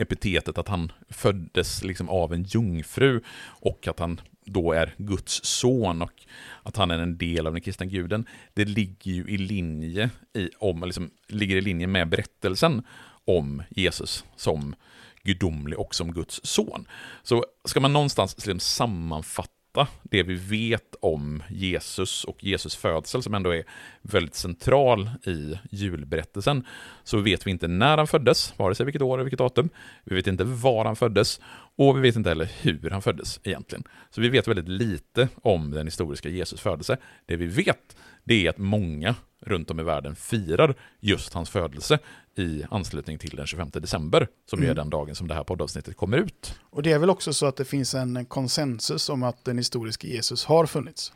epitetet 0.00 0.58
att 0.58 0.68
han 0.68 0.92
föddes 1.08 1.84
liksom 1.84 2.08
av 2.08 2.34
en 2.34 2.42
jungfru 2.42 3.20
och 3.46 3.88
att 3.88 3.98
han 3.98 4.20
då 4.44 4.72
är 4.72 4.94
Guds 4.96 5.44
son 5.44 6.02
och 6.02 6.26
att 6.62 6.76
han 6.76 6.90
är 6.90 6.98
en 6.98 7.18
del 7.18 7.46
av 7.46 7.52
den 7.52 7.62
kristna 7.62 7.86
guden, 7.86 8.26
det 8.54 8.64
ligger 8.64 9.12
ju 9.12 9.24
i 9.28 9.38
linje, 9.38 10.10
i, 10.34 10.50
om, 10.58 10.82
liksom, 10.84 11.10
ligger 11.28 11.56
i 11.56 11.60
linje 11.60 11.86
med 11.86 12.08
berättelsen 12.08 12.82
om 13.24 13.62
Jesus 13.70 14.24
som 14.36 14.74
gudomlig 15.22 15.78
och 15.78 15.94
som 15.94 16.12
Guds 16.12 16.40
son. 16.42 16.88
Så 17.22 17.44
ska 17.64 17.80
man 17.80 17.92
någonstans 17.92 18.36
liksom 18.36 18.60
sammanfatta 18.60 19.59
det 20.02 20.22
vi 20.22 20.34
vet 20.34 20.94
om 21.00 21.42
Jesus 21.50 22.24
och 22.24 22.44
Jesus 22.44 22.76
födsel, 22.76 23.22
som 23.22 23.34
ändå 23.34 23.54
är 23.54 23.64
väldigt 24.02 24.34
central 24.34 25.10
i 25.26 25.58
julberättelsen, 25.70 26.66
så 27.04 27.18
vet 27.18 27.46
vi 27.46 27.50
inte 27.50 27.68
när 27.68 27.96
han 27.98 28.06
föddes, 28.06 28.58
vare 28.58 28.74
sig 28.74 28.86
vilket 28.86 29.02
år 29.02 29.14
eller 29.14 29.24
vilket 29.24 29.38
datum. 29.38 29.68
Vi 30.04 30.14
vet 30.14 30.26
inte 30.26 30.44
var 30.44 30.84
han 30.84 30.96
föddes 30.96 31.40
och 31.76 31.96
vi 31.96 32.00
vet 32.00 32.16
inte 32.16 32.28
heller 32.28 32.50
hur 32.60 32.90
han 32.90 33.02
föddes 33.02 33.40
egentligen. 33.42 33.84
Så 34.10 34.20
vi 34.20 34.28
vet 34.28 34.48
väldigt 34.48 34.68
lite 34.68 35.28
om 35.42 35.70
den 35.70 35.86
historiska 35.86 36.28
Jesus 36.28 36.60
födelse. 36.60 36.96
Det 37.26 37.36
vi 37.36 37.46
vet, 37.46 37.96
det 38.24 38.46
är 38.46 38.50
att 38.50 38.58
många 38.58 39.14
runt 39.40 39.70
om 39.70 39.80
i 39.80 39.82
världen 39.82 40.16
firar 40.16 40.74
just 41.00 41.34
hans 41.34 41.50
födelse 41.50 41.98
i 42.40 42.64
anslutning 42.70 43.18
till 43.18 43.36
den 43.36 43.46
25 43.46 43.70
december, 43.72 44.28
som 44.50 44.58
ju 44.58 44.64
är 44.66 44.70
Mm. 44.70 44.76
den 44.76 44.90
dagen 44.90 45.14
som 45.14 45.28
det 45.28 45.34
här 45.34 45.44
poddavsnittet 45.44 45.96
kommer 45.96 46.18
ut. 46.18 46.54
Och 46.70 46.82
det 46.82 46.92
är 46.92 46.98
väl 46.98 47.10
också 47.10 47.32
så 47.32 47.46
att 47.46 47.56
det 47.56 47.64
finns 47.64 47.94
en 47.94 48.24
konsensus 48.24 49.08
om 49.08 49.22
att 49.22 49.44
den 49.44 49.58
historiska 49.58 50.06
Jesus 50.06 50.44
har 50.44 50.66
funnits. 50.66 51.12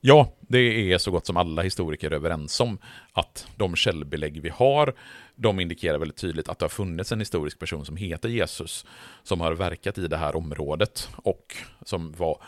Ja, 0.00 0.32
det 0.40 0.92
är 0.92 0.98
så 0.98 1.10
gott 1.10 1.26
som 1.26 1.36
alla 1.36 1.62
historiker 1.62 2.10
överens 2.10 2.60
om 2.60 2.78
att 3.12 3.46
de 3.56 3.76
källbelägg 3.76 4.40
vi 4.42 4.48
har, 4.48 4.94
de 5.34 5.60
indikerar 5.60 5.98
väldigt 5.98 6.16
tydligt 6.16 6.48
att 6.48 6.58
det 6.58 6.64
har 6.64 6.68
funnits 6.70 7.12
en 7.12 7.18
historisk 7.20 7.58
person 7.58 7.84
som 7.84 7.96
heter 7.96 8.28
Jesus, 8.28 8.86
som 9.22 9.40
har 9.40 9.52
verkat 9.52 9.98
i 9.98 10.08
det 10.08 10.16
här 10.16 10.36
området 10.36 11.08
och 11.16 11.56
som 11.84 12.12
var 12.12 12.42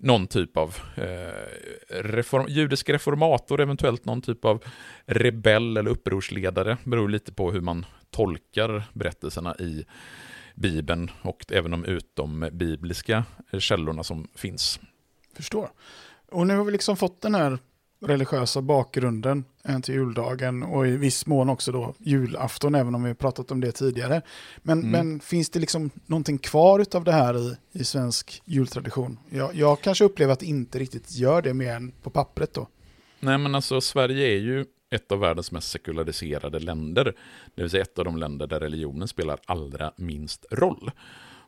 någon 0.00 0.26
typ 0.26 0.56
av 0.56 0.76
eh, 0.96 2.02
reform, 2.02 2.46
judisk 2.48 2.88
reformator, 2.88 3.60
eventuellt 3.60 4.04
någon 4.04 4.22
typ 4.22 4.44
av 4.44 4.64
rebell 5.06 5.76
eller 5.76 5.90
upprorsledare, 5.90 6.76
beror 6.84 7.08
lite 7.08 7.32
på 7.32 7.50
hur 7.50 7.60
man 7.60 7.86
tolkar 8.10 8.82
berättelserna 8.92 9.56
i 9.58 9.84
Bibeln 10.54 11.10
och 11.22 11.44
även 11.52 11.70
de 11.70 11.84
utombibliska 11.84 13.24
källorna 13.58 14.04
som 14.04 14.28
finns. 14.34 14.80
Förstår. 15.36 15.70
Och 16.30 16.46
nu 16.46 16.56
har 16.56 16.64
vi 16.64 16.72
liksom 16.72 16.96
fått 16.96 17.20
den 17.20 17.34
här 17.34 17.58
religiösa 18.00 18.62
bakgrunden 18.62 19.44
eh, 19.64 19.80
till 19.80 19.94
juldagen 19.94 20.62
och 20.62 20.86
i 20.86 20.90
viss 20.96 21.26
mån 21.26 21.48
också 21.48 21.72
då 21.72 21.94
julafton, 21.98 22.74
även 22.74 22.94
om 22.94 23.02
vi 23.04 23.14
pratat 23.14 23.50
om 23.50 23.60
det 23.60 23.72
tidigare. 23.72 24.22
Men, 24.62 24.78
Mm. 24.78 24.90
men 24.90 25.20
finns 25.20 25.50
det 25.50 25.58
liksom 25.60 25.90
någonting 26.06 26.38
kvar 26.38 26.84
av 26.94 27.04
det 27.04 27.12
här 27.12 27.38
i, 27.38 27.56
i 27.72 27.84
svensk 27.84 28.42
jultradition? 28.44 29.18
Jag, 29.30 29.54
jag 29.54 29.80
kanske 29.80 30.04
upplever 30.04 30.32
att 30.32 30.40
det 30.40 30.46
inte 30.46 30.78
riktigt 30.78 31.12
gör 31.16 31.42
det 31.42 31.54
mer 31.54 31.72
än 31.74 31.92
på 32.02 32.10
pappret 32.10 32.54
då. 32.54 32.68
Nej, 33.20 33.38
men 33.38 33.54
alltså 33.54 33.80
Sverige 33.80 34.26
är 34.28 34.38
ju 34.38 34.64
ett 34.90 35.12
av 35.12 35.18
världens 35.18 35.52
mest 35.52 35.70
sekulariserade 35.70 36.58
länder. 36.58 37.04
Det 37.54 37.62
vill 37.62 37.70
säga 37.70 37.82
ett 37.82 37.98
av 37.98 38.04
de 38.04 38.16
länder 38.16 38.46
där 38.46 38.60
religionen 38.60 39.08
spelar 39.08 39.38
allra 39.46 39.92
minst 39.96 40.46
roll. 40.50 40.90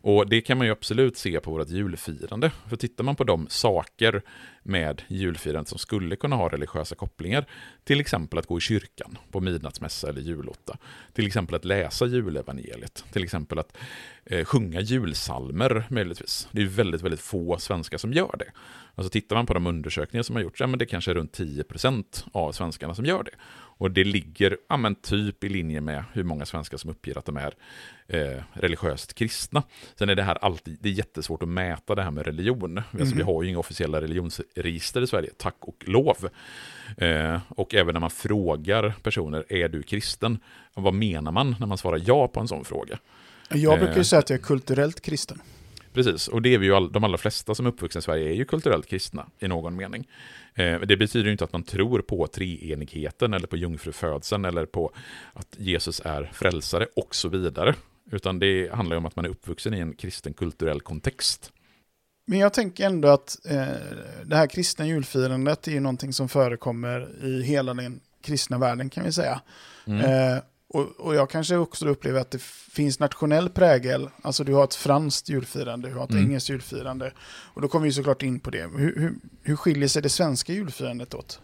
Och 0.02 0.28
det 0.28 0.40
kan 0.40 0.58
man 0.58 0.66
ju 0.66 0.72
absolut 0.72 1.16
se 1.16 1.40
på 1.40 1.50
vårt 1.50 1.68
julfirande. 1.68 2.52
För 2.68 2.76
tittar 2.76 3.04
man 3.04 3.16
på 3.16 3.24
de 3.24 3.46
saker 3.50 4.22
med 4.62 5.02
julfirandet 5.08 5.68
som 5.68 5.78
skulle 5.78 6.16
kunna 6.16 6.36
ha 6.36 6.48
religiösa 6.48 6.94
kopplingar, 6.94 7.44
till 7.84 8.00
exempel 8.00 8.38
att 8.38 8.46
gå 8.46 8.58
i 8.58 8.60
kyrkan 8.60 9.18
på 9.30 9.40
midnattsmässa 9.40 10.08
eller 10.08 10.20
julotta, 10.20 10.76
till 11.12 11.26
exempel 11.26 11.54
att 11.54 11.64
läsa 11.64 12.06
julevangeliet, 12.06 13.04
till 13.12 13.24
exempel 13.24 13.58
att 13.58 13.76
eh, 14.24 14.44
sjunga 14.44 14.80
julsalmer 14.80 15.84
möjligtvis. 15.90 16.48
Det 16.52 16.62
är 16.62 16.66
väldigt, 16.66 17.02
väldigt 17.02 17.20
få 17.20 17.58
svenskar 17.58 17.98
som 17.98 18.12
gör 18.12 18.36
det. 18.38 18.52
Alltså 18.94 19.10
tittar 19.10 19.36
man 19.36 19.46
på 19.46 19.54
de 19.54 19.66
undersökningar 19.66 20.22
som 20.22 20.36
har 20.36 20.42
gjorts, 20.42 20.60
ja 20.60 20.66
men 20.66 20.78
det 20.78 20.86
kanske 20.86 21.10
är 21.10 21.14
runt 21.14 21.38
10% 21.38 22.24
av 22.32 22.52
svenskarna 22.52 22.94
som 22.94 23.04
gör 23.04 23.22
det. 23.22 23.34
Och 23.82 23.90
det 23.90 24.04
ligger, 24.04 24.56
ja 24.68 24.76
men 24.76 24.94
typ 24.94 25.44
i 25.44 25.48
linje 25.48 25.80
med 25.80 26.04
hur 26.12 26.24
många 26.24 26.46
svenskar 26.46 26.76
som 26.76 26.90
uppger 26.90 27.18
att 27.18 27.24
de 27.24 27.36
är 27.36 27.54
eh, 28.06 28.42
religiöst 28.52 29.14
kristna. 29.14 29.62
Sen 29.94 30.08
är 30.08 30.14
det 30.14 30.22
här 30.22 30.44
alltid, 30.44 30.78
det 30.80 30.88
är 30.88 30.92
jättesvårt 30.92 31.42
att 31.42 31.48
mäta 31.48 31.94
det 31.94 32.02
här 32.02 32.10
med 32.10 32.26
religion. 32.26 32.82
Alltså, 33.00 33.16
vi 33.16 33.22
har 33.22 33.42
ju 33.42 33.48
inga 33.48 33.58
officiella 33.58 34.00
religionsregister 34.00 35.02
i 35.02 35.06
Sverige, 35.06 35.30
tack 35.36 35.56
och 35.60 35.84
lov. 35.86 36.28
Eh, 36.96 37.40
och 37.48 37.74
även 37.74 37.92
när 37.92 38.00
man 38.00 38.10
frågar 38.10 38.94
personer, 39.02 39.44
är 39.48 39.68
du 39.68 39.82
kristen? 39.82 40.38
Vad 40.74 40.94
menar 40.94 41.32
man 41.32 41.56
när 41.60 41.66
man 41.66 41.78
svarar 41.78 42.02
ja 42.06 42.28
på 42.28 42.40
en 42.40 42.48
sån 42.48 42.64
fråga? 42.64 42.98
Jag 43.48 43.78
brukar 43.78 43.94
ju 43.94 44.00
Eh. 44.00 44.04
säga 44.04 44.20
att 44.20 44.30
jag 44.30 44.38
är 44.38 44.42
kulturellt 44.44 45.00
kristen. 45.00 45.42
Precis, 45.92 46.28
och 46.28 46.42
det 46.42 46.54
är 46.54 46.58
vi 46.58 46.66
ju 46.66 46.74
all, 46.74 46.92
de 46.92 47.04
allra 47.04 47.18
flesta 47.18 47.54
som 47.54 47.66
är 47.66 47.70
uppvuxna 47.70 47.98
i 47.98 48.02
Sverige 48.02 48.30
är 48.30 48.34
ju 48.34 48.44
kulturellt 48.44 48.86
kristna 48.86 49.26
i 49.38 49.48
någon 49.48 49.76
mening. 49.76 50.08
Eh, 50.54 50.80
det 50.80 50.96
betyder 50.96 51.26
ju 51.26 51.32
inte 51.32 51.44
att 51.44 51.52
man 51.52 51.62
tror 51.62 52.02
på 52.02 52.26
treenigheten 52.26 53.34
eller 53.34 53.46
på 53.46 53.56
jungfrufödseln 53.56 54.44
eller 54.44 54.66
på 54.66 54.92
att 55.32 55.56
Jesus 55.58 56.02
är 56.04 56.30
frälsare 56.34 56.86
och 56.96 57.14
så 57.14 57.28
vidare. 57.28 57.74
Utan 58.10 58.38
det 58.38 58.72
handlar 58.72 58.94
ju 58.94 58.98
om 58.98 59.06
att 59.06 59.16
man 59.16 59.24
är 59.24 59.28
uppvuxen 59.28 59.74
i 59.74 59.78
en 59.78 59.92
kristen 59.92 60.34
kulturell 60.34 60.80
kontext. 60.80 61.52
Men 62.26 62.38
jag 62.38 62.52
tänker 62.52 62.86
ändå 62.86 63.08
att 63.08 63.38
eh, 63.46 63.66
det 64.24 64.36
här 64.36 64.46
kristna 64.46 64.86
julfirandet 64.86 65.68
är 65.68 65.72
ju 65.72 65.80
någonting 65.80 66.12
som 66.12 66.28
förekommer 66.28 67.24
i 67.24 67.42
hela 67.42 67.74
den 67.74 68.00
kristna 68.22 68.58
världen 68.58 68.90
kan 68.90 69.04
vi 69.04 69.12
säga. 69.12 69.40
Mm. 69.86 70.00
Eh, 70.00 70.42
och, 70.74 71.00
och 71.00 71.14
jag 71.14 71.30
kanske 71.30 71.56
också 71.56 71.88
upplever 71.88 72.20
att 72.20 72.30
det 72.30 72.42
finns 72.42 72.98
nationell 72.98 73.48
prägel. 73.50 74.08
Alltså 74.22 74.44
du 74.44 74.54
har 74.54 74.64
ett 74.64 74.74
franskt 74.74 75.28
julfirande, 75.28 75.88
du 75.88 75.94
har 75.94 76.04
ett 76.04 76.10
Mm. 76.10 76.24
engelskt 76.24 76.50
julfirande. 76.50 77.12
Och 77.54 77.62
då 77.62 77.68
kommer 77.68 77.86
vi 77.86 77.92
såklart 77.92 78.22
in 78.22 78.40
på 78.40 78.50
det. 78.50 78.62
Hur, 78.76 79.00
hur, 79.00 79.14
hur 79.42 79.56
skiljer 79.56 79.88
sig 79.88 80.02
det 80.02 80.08
svenska 80.08 80.52
julfirandet 80.52 81.14
åt? 81.14 81.40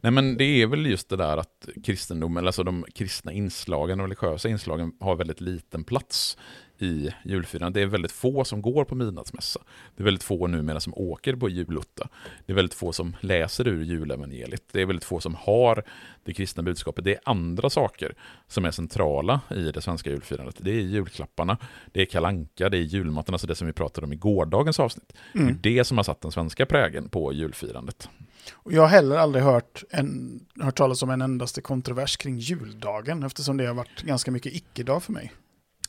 Nej 0.00 0.12
men 0.12 0.36
det 0.36 0.44
är 0.44 0.66
väl 0.66 0.86
just 0.86 1.08
det 1.08 1.16
där 1.16 1.36
att 1.36 1.68
kristendomen, 1.84 2.46
alltså 2.46 2.62
de 2.62 2.84
kristna 2.94 3.32
inslagen, 3.32 3.98
de 3.98 4.04
religiösa 4.04 4.48
inslagen 4.48 4.92
har 5.00 5.16
väldigt 5.16 5.40
liten 5.40 5.84
plats 5.84 6.36
i 6.78 7.10
julfirandet. 7.24 7.74
Det 7.74 7.82
är 7.82 7.86
väldigt 7.86 8.12
få 8.12 8.44
som 8.44 8.62
går 8.62 8.84
på 8.84 8.94
midnattsmässa. 8.94 9.60
Det 9.96 10.02
är 10.02 10.04
väldigt 10.04 10.22
få 10.22 10.46
numera 10.46 10.80
som 10.80 10.94
åker 10.96 11.36
på 11.36 11.48
julotta. 11.48 12.08
Det 12.46 12.52
är 12.52 12.56
väldigt 12.56 12.74
få 12.74 12.92
som 12.92 13.16
läser 13.20 13.68
ur 13.68 13.84
julevangeliet. 13.84 14.62
Det 14.72 14.80
är 14.82 14.86
väldigt 14.86 15.04
få 15.04 15.20
som 15.20 15.34
har 15.34 15.84
det 16.24 16.34
kristna 16.34 16.62
budskapet. 16.62 17.04
Det 17.04 17.14
är 17.14 17.20
andra 17.24 17.70
saker 17.70 18.14
som 18.48 18.64
är 18.64 18.70
centrala 18.70 19.40
i 19.50 19.72
det 19.72 19.80
svenska 19.80 20.10
julfirandet. 20.10 20.56
Det 20.58 20.70
är 20.70 20.80
julklapparna, 20.80 21.58
det 21.92 22.02
är 22.02 22.06
kalanka, 22.06 22.68
det 22.68 22.78
är 22.78 22.82
julmaten, 22.82 23.34
alltså 23.34 23.46
det 23.46 23.54
som 23.54 23.66
vi 23.66 23.72
pratade 23.72 24.06
om 24.06 24.12
i 24.12 24.16
gårdagens 24.16 24.80
avsnitt. 24.80 25.12
Mm. 25.34 25.58
Det 25.62 25.68
är 25.68 25.74
det 25.74 25.84
som 25.84 25.96
har 25.96 26.04
satt 26.04 26.20
den 26.20 26.32
svenska 26.32 26.66
prägen 26.66 27.08
på 27.08 27.32
julfirandet. 27.32 28.08
Jag 28.64 28.82
har 28.82 28.88
heller 28.88 29.16
aldrig 29.16 29.44
hört, 29.44 29.84
en, 29.90 30.40
hört 30.60 30.76
talas 30.76 31.02
om 31.02 31.10
en 31.10 31.22
endaste 31.22 31.60
kontrovers 31.60 32.16
kring 32.16 32.38
juldagen 32.38 33.22
eftersom 33.22 33.56
det 33.56 33.66
har 33.66 33.74
varit 33.74 34.02
ganska 34.02 34.30
mycket 34.30 34.54
icke-dag 34.54 35.02
för 35.02 35.12
mig. 35.12 35.32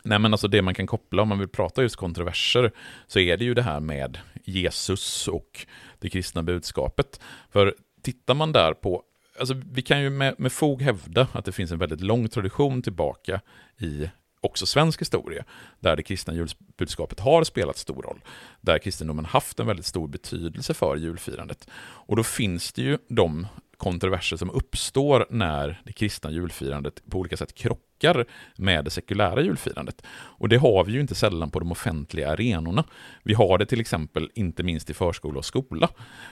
Nej 0.08 0.20
men 0.20 0.34
alltså 0.34 0.48
det 0.48 0.62
man 0.62 0.74
kan 0.74 0.88
koppla 0.88 1.22
om 1.22 1.28
man 1.28 1.40
vill 1.40 1.48
prata 1.48 1.82
just 1.82 1.96
kontroverser 1.96 2.72
så 3.08 3.20
är 3.20 3.38
det 3.38 3.46
ju 3.46 3.54
det 3.54 3.62
här 3.62 3.80
med 3.80 4.18
Jesus 4.44 5.28
och 5.28 5.66
det 6.00 6.10
kristna 6.10 6.44
budskapet. 6.44 7.20
För 7.50 7.76
tittar 8.02 8.34
man 8.34 8.52
där 8.52 8.74
på, 8.74 9.04
alltså 9.40 9.62
vi 9.72 9.82
kan 9.82 10.02
ju 10.02 10.10
med, 10.10 10.36
med 10.38 10.52
fog 10.52 10.82
hävda 10.82 11.28
att 11.32 11.46
det 11.46 11.52
finns 11.52 11.72
en 11.72 11.80
väldigt 11.80 12.02
lång 12.02 12.30
tradition 12.30 12.82
tillbaka 12.82 13.42
i 13.80 14.10
också 14.42 14.66
svensk 14.66 15.02
historia, 15.02 15.44
där 15.80 15.96
det 15.96 16.04
kristna 16.04 16.34
julbudskapet 16.34 17.20
har 17.20 17.44
spelat 17.44 17.78
stor 17.78 18.02
roll, 18.02 18.22
där 18.62 18.80
kristendomen 18.80 19.26
haft 19.26 19.60
en 19.60 19.68
väldigt 19.68 19.86
stor 19.86 20.08
betydelse 20.08 20.74
för 20.74 20.96
julfirandet. 20.96 21.68
Och 21.80 22.16
då 22.16 22.24
finns 22.24 22.74
det 22.74 22.82
ju 22.82 22.98
de 23.08 23.48
kontroverser 23.78 24.38
som 24.38 24.50
uppstår 24.50 25.26
när 25.30 25.82
det 25.84 25.94
kristna 25.94 26.32
julfirandet 26.32 27.02
på 27.10 27.18
olika 27.18 27.38
sätt 27.38 27.56
krockar 27.56 28.26
med 28.56 28.86
det 28.86 28.92
sekulära 28.92 29.42
julfirandet. 29.42 30.02
Och 30.10 30.50
det 30.50 30.58
har 30.58 30.84
vi 30.84 30.92
ju 30.92 31.02
inte 31.02 31.16
sällan 31.16 31.52
på 31.52 31.60
de 31.60 31.72
offentliga 31.72 32.32
arenorna. 32.32 32.84
Vi 33.24 33.34
har 33.34 33.58
det 33.58 33.66
till 33.66 33.80
exempel 33.80 34.32
inte 34.34 34.64
minst 34.64 34.90
i 34.90 34.94
förskola 34.94 35.38
och 35.38 35.46
skola. 35.46 35.90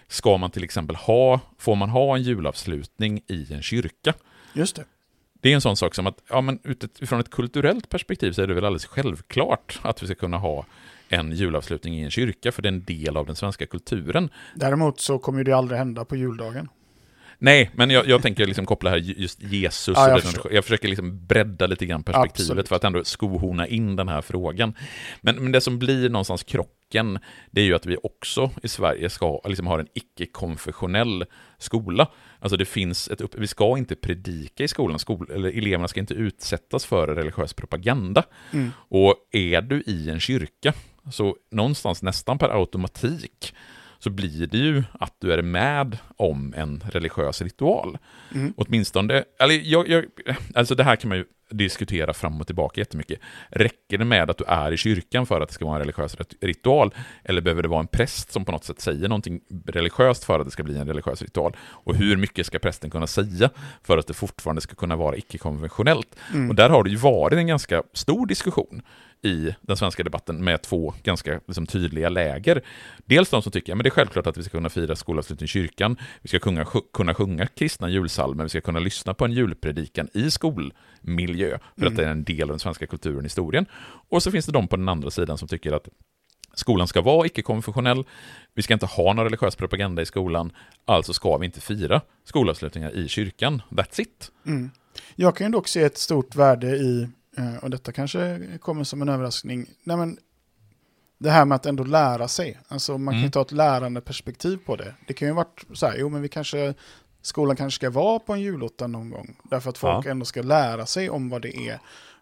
Ska 0.07 0.37
man 0.37 0.51
till 0.51 0.63
exempel 0.63 0.95
ha, 0.95 1.39
får 1.57 1.75
man 1.75 1.89
ha 1.89 2.15
en 2.15 2.23
julavslutning 2.23 3.21
i 3.27 3.53
en 3.53 3.61
kyrka? 3.61 4.13
Just 4.53 4.75
det. 4.75 4.85
Det 5.41 5.51
är 5.51 5.55
en 5.55 5.61
sån 5.61 5.77
sak 5.77 5.95
som 5.95 6.07
att, 6.07 6.23
ja 6.29 6.41
men 6.41 6.59
utifrån 6.63 7.19
ett 7.19 7.29
kulturellt 7.29 7.89
perspektiv 7.89 8.31
så 8.31 8.41
är 8.41 8.47
det 8.47 8.53
väl 8.53 8.65
alldeles 8.65 8.85
självklart 8.85 9.79
att 9.81 10.03
vi 10.03 10.07
ska 10.07 10.15
kunna 10.15 10.37
ha 10.37 10.65
en 11.09 11.31
julavslutning 11.31 11.99
i 11.99 12.03
en 12.03 12.11
kyrka, 12.11 12.51
för 12.51 12.61
det 12.61 12.67
är 12.67 12.73
en 12.73 12.83
del 12.83 13.17
av 13.17 13.25
den 13.25 13.35
svenska 13.35 13.65
kulturen. 13.65 14.29
Däremot 14.55 14.99
så 14.99 15.19
kommer 15.19 15.43
det 15.43 15.53
aldrig 15.53 15.77
hända 15.77 16.05
på 16.05 16.15
juldagen. 16.15 16.69
Nej, 17.39 17.71
men 17.73 17.89
jag, 17.89 18.07
jag 18.07 18.21
tänker 18.21 18.45
liksom 18.45 18.65
koppla 18.65 18.89
här 18.89 18.97
just 18.97 19.43
Jesus. 19.43 19.97
Ja, 19.97 20.07
jag 20.07 20.17
och 20.17 20.23
förstår. 20.23 20.53
jag 20.53 20.63
försöker 20.63 20.87
liksom 20.87 21.25
bredda 21.25 21.67
lite 21.67 21.85
grann 21.85 22.03
perspektivet 22.03 22.49
Absolut. 22.49 22.67
för 22.67 22.75
att 22.75 22.83
ändå 22.83 23.03
skohorna 23.03 23.67
in 23.67 23.95
den 23.95 24.07
här 24.07 24.21
frågan. 24.21 24.73
Men, 25.21 25.35
men 25.35 25.51
det 25.51 25.61
som 25.61 25.79
blir 25.79 26.09
någonstans 26.09 26.43
krocken, 26.43 27.19
det 27.51 27.61
är 27.61 27.65
ju 27.65 27.75
att 27.75 27.85
vi 27.85 27.97
också 28.03 28.51
i 28.63 28.67
Sverige 28.67 29.09
ska, 29.09 29.41
liksom 29.45 29.67
har 29.67 29.79
en 29.79 29.87
icke-konfessionell 29.93 31.25
skola. 31.57 32.07
Alltså 32.39 32.57
det 32.57 32.65
finns 32.65 33.07
ett 33.07 33.21
upp, 33.21 33.35
vi 33.35 33.47
ska 33.47 33.77
inte 33.77 33.95
predika 33.95 34.63
i 34.63 34.67
skolan, 34.67 34.99
skol, 34.99 35.31
eller 35.31 35.57
eleverna 35.57 35.87
ska 35.87 35.99
inte 35.99 36.13
utsättas 36.13 36.85
för 36.85 37.07
religiös 37.07 37.53
propaganda. 37.53 38.23
Mm. 38.51 38.71
Och 38.77 39.15
är 39.31 39.61
du 39.61 39.81
i 39.81 40.09
en 40.09 40.19
kyrka, 40.19 40.73
så 41.11 41.35
någonstans 41.51 42.03
nästan 42.03 42.37
per 42.37 42.49
automatik, 42.49 43.53
så 44.05 44.09
blir 44.09 44.47
det 44.47 44.57
ju 44.57 44.83
att 44.99 45.15
du 45.19 45.33
är 45.33 45.41
med 45.41 45.97
om 46.17 46.53
en 46.57 46.83
religiös 46.91 47.41
ritual. 47.41 47.97
Mm. 48.33 48.53
Åtminstone, 48.57 49.23
eller 49.39 49.61
jag, 49.63 49.89
jag, 49.89 50.05
alltså 50.55 50.75
det 50.75 50.83
här 50.83 50.95
kan 50.95 51.09
man 51.09 51.17
ju 51.17 51.25
diskutera 51.49 52.13
fram 52.13 52.41
och 52.41 52.47
tillbaka 52.47 52.81
jättemycket. 52.81 53.19
Räcker 53.49 53.97
det 53.97 54.05
med 54.05 54.29
att 54.29 54.37
du 54.37 54.43
är 54.47 54.71
i 54.71 54.77
kyrkan 54.77 55.25
för 55.25 55.41
att 55.41 55.47
det 55.49 55.53
ska 55.53 55.65
vara 55.65 55.75
en 55.75 55.81
religiös 55.81 56.15
rit- 56.15 56.35
ritual? 56.41 56.93
Eller 57.23 57.41
behöver 57.41 57.61
det 57.63 57.69
vara 57.69 57.79
en 57.79 57.87
präst 57.87 58.31
som 58.31 58.45
på 58.45 58.51
något 58.51 58.63
sätt 58.63 58.81
säger 58.81 59.07
någonting 59.07 59.41
religiöst 59.65 60.23
för 60.23 60.39
att 60.39 60.45
det 60.45 60.51
ska 60.51 60.63
bli 60.63 60.77
en 60.77 60.87
religiös 60.87 61.21
ritual? 61.21 61.55
Och 61.61 61.95
hur 61.95 62.17
mycket 62.17 62.45
ska 62.45 62.59
prästen 62.59 62.89
kunna 62.89 63.07
säga 63.07 63.49
för 63.83 63.97
att 63.97 64.07
det 64.07 64.13
fortfarande 64.13 64.61
ska 64.61 64.75
kunna 64.75 64.95
vara 64.95 65.15
icke-konventionellt? 65.17 66.15
Mm. 66.33 66.49
Och 66.49 66.55
där 66.55 66.69
har 66.69 66.83
det 66.83 66.89
ju 66.89 66.97
varit 66.97 67.37
en 67.37 67.47
ganska 67.47 67.83
stor 67.93 68.27
diskussion 68.27 68.81
i 69.21 69.55
den 69.61 69.77
svenska 69.77 70.03
debatten 70.03 70.43
med 70.43 70.61
två 70.61 70.93
ganska 71.03 71.39
liksom, 71.47 71.67
tydliga 71.67 72.09
läger. 72.09 72.61
Dels 73.05 73.29
de 73.29 73.41
som 73.41 73.51
tycker 73.51 73.73
att 73.73 73.83
det 73.83 73.87
är 73.87 73.91
självklart 73.91 74.27
att 74.27 74.37
vi 74.37 74.43
ska 74.43 74.57
kunna 74.57 74.69
fira 74.69 74.95
skolavslutning 74.95 75.45
i 75.45 75.47
kyrkan, 75.47 75.97
vi 76.21 76.27
ska 76.27 76.39
kunna, 76.39 76.65
kunna 76.93 77.13
sjunga 77.13 77.47
kristna 77.47 77.89
julsalmer, 77.89 78.43
vi 78.43 78.49
ska 78.49 78.61
kunna 78.61 78.79
lyssna 78.79 79.13
på 79.13 79.25
en 79.25 79.31
julpredikan 79.31 80.07
i 80.13 80.31
skolmiljö, 80.31 81.57
för 81.75 81.81
Mm. 81.81 81.93
att 81.93 81.97
det 81.97 82.05
är 82.05 82.09
en 82.09 82.23
del 82.23 82.41
av 82.41 82.49
den 82.49 82.59
svenska 82.59 82.87
kulturen 82.87 83.17
och 83.17 83.23
historien. 83.23 83.65
Och 84.09 84.23
så 84.23 84.31
finns 84.31 84.45
det 84.45 84.51
de 84.51 84.67
på 84.67 84.75
den 84.75 84.89
andra 84.89 85.11
sidan 85.11 85.37
som 85.37 85.47
tycker 85.47 85.71
att 85.71 85.87
skolan 86.53 86.87
ska 86.87 87.01
vara 87.01 87.27
icke-konfessionell, 87.27 88.03
vi 88.53 88.61
ska 88.61 88.73
inte 88.73 88.85
ha 88.85 89.13
någon 89.13 89.25
religiös 89.25 89.55
propaganda 89.55 90.01
i 90.01 90.05
skolan, 90.05 90.51
alltså 90.85 91.13
ska 91.13 91.37
vi 91.37 91.45
inte 91.45 91.61
fira 91.61 92.01
skolavslutningar 92.23 92.91
i 92.91 93.07
kyrkan. 93.07 93.61
That's 93.69 94.01
it. 94.01 94.31
Mm. 94.45 94.71
Jag 95.15 95.35
kan 95.35 95.47
ju 95.47 95.51
dock 95.51 95.67
se 95.67 95.81
ett 95.83 95.97
stort 95.97 96.35
värde 96.35 96.67
i, 96.67 97.09
och 97.61 97.69
detta 97.69 97.91
kanske 97.91 98.39
kommer 98.61 98.83
som 98.83 99.01
en 99.01 99.09
överraskning, 99.09 99.65
nej 99.83 99.97
men 99.97 100.17
det 101.17 101.29
här 101.29 101.45
med 101.45 101.55
att 101.55 101.65
ändå 101.65 101.83
lära 101.83 102.27
sig. 102.27 102.59
Alltså 102.67 102.97
man 102.97 103.11
kan 103.13 103.17
Mm. 103.19 103.25
ju 103.25 103.31
ta 103.31 103.41
ett 103.41 103.51
lärande 103.51 104.01
perspektiv 104.01 104.57
på 104.65 104.75
det. 104.75 104.93
Det 105.07 105.13
kan 105.13 105.27
ju 105.27 105.33
vara 105.33 105.47
så 105.73 105.85
här, 105.85 105.95
jo 105.99 106.09
men 106.09 106.21
vi 106.21 106.29
kanske, 106.29 106.73
skolan 107.21 107.55
kanske 107.55 107.75
ska 107.75 107.89
vara 107.89 108.19
på 108.19 108.33
en 108.33 108.41
julotta 108.41 108.87
någon 108.87 109.09
gång. 109.09 109.35
Därför 109.43 109.69
att 109.69 109.77
folk 109.77 110.05
Ja. 110.05 110.11
ändå 110.11 110.25
ska 110.25 110.41
lära 110.41 110.85
sig 110.85 111.09
om 111.09 111.29
vad 111.29 111.41
det 111.41 111.57
är. 111.69 111.79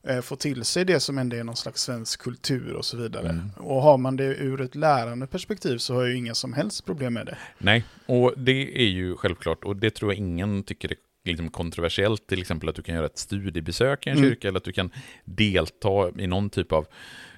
eh, 0.08 0.22
Få 0.22 0.36
till 0.36 0.64
sig 0.64 0.86
det 0.86 1.00
som 1.00 1.18
ändå 1.18 1.36
är 1.36 1.44
någon 1.44 1.56
slags 1.56 1.82
svensk 1.82 2.22
kultur 2.22 2.74
och 2.74 2.86
så 2.86 2.98
vidare. 2.98 3.30
Mm. 3.30 3.50
Och 3.58 3.82
har 3.82 3.98
man 3.98 4.16
det 4.16 4.24
ur 4.26 4.62
ett 4.62 4.76
lärande 4.76 5.28
perspektiv 5.28 5.78
så 5.78 5.94
har 5.94 6.02
jag 6.02 6.10
ju 6.12 6.18
inga 6.18 6.34
som 6.36 6.54
helst 6.54 6.86
problem 6.86 7.14
med 7.14 7.26
det. 7.26 7.38
Nej, 7.58 7.84
och 8.06 8.34
det 8.38 8.82
är 8.82 8.90
ju 8.90 9.16
självklart, 9.16 9.64
och 9.64 9.76
det 9.76 9.90
tror 9.90 10.12
jag 10.12 10.18
ingen 10.18 10.64
tycker 10.64 10.92
är 10.92 10.98
liksom 11.26 11.50
kontroversiellt, 11.50 12.28
till 12.28 12.42
exempel 12.42 12.70
att 12.70 12.76
du 12.76 12.82
kan 12.82 12.96
göra 12.96 13.06
ett 13.06 13.18
studiebesök 13.18 14.08
i 14.08 14.10
en 14.10 14.18
Mm. 14.18 14.30
kyrka, 14.30 14.48
eller 14.48 14.58
att 14.58 14.64
du 14.64 14.72
kan 14.72 14.92
delta 15.26 16.12
i 16.20 16.28
någon 16.28 16.50
typ 16.50 16.72
av 16.72 16.88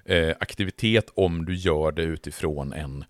eh, 0.06 0.34
aktivitet 0.40 1.12
om 1.16 1.46
du 1.46 1.56
gör 1.56 1.92
det 1.92 2.04
utifrån 2.04 2.74
en 2.74 3.06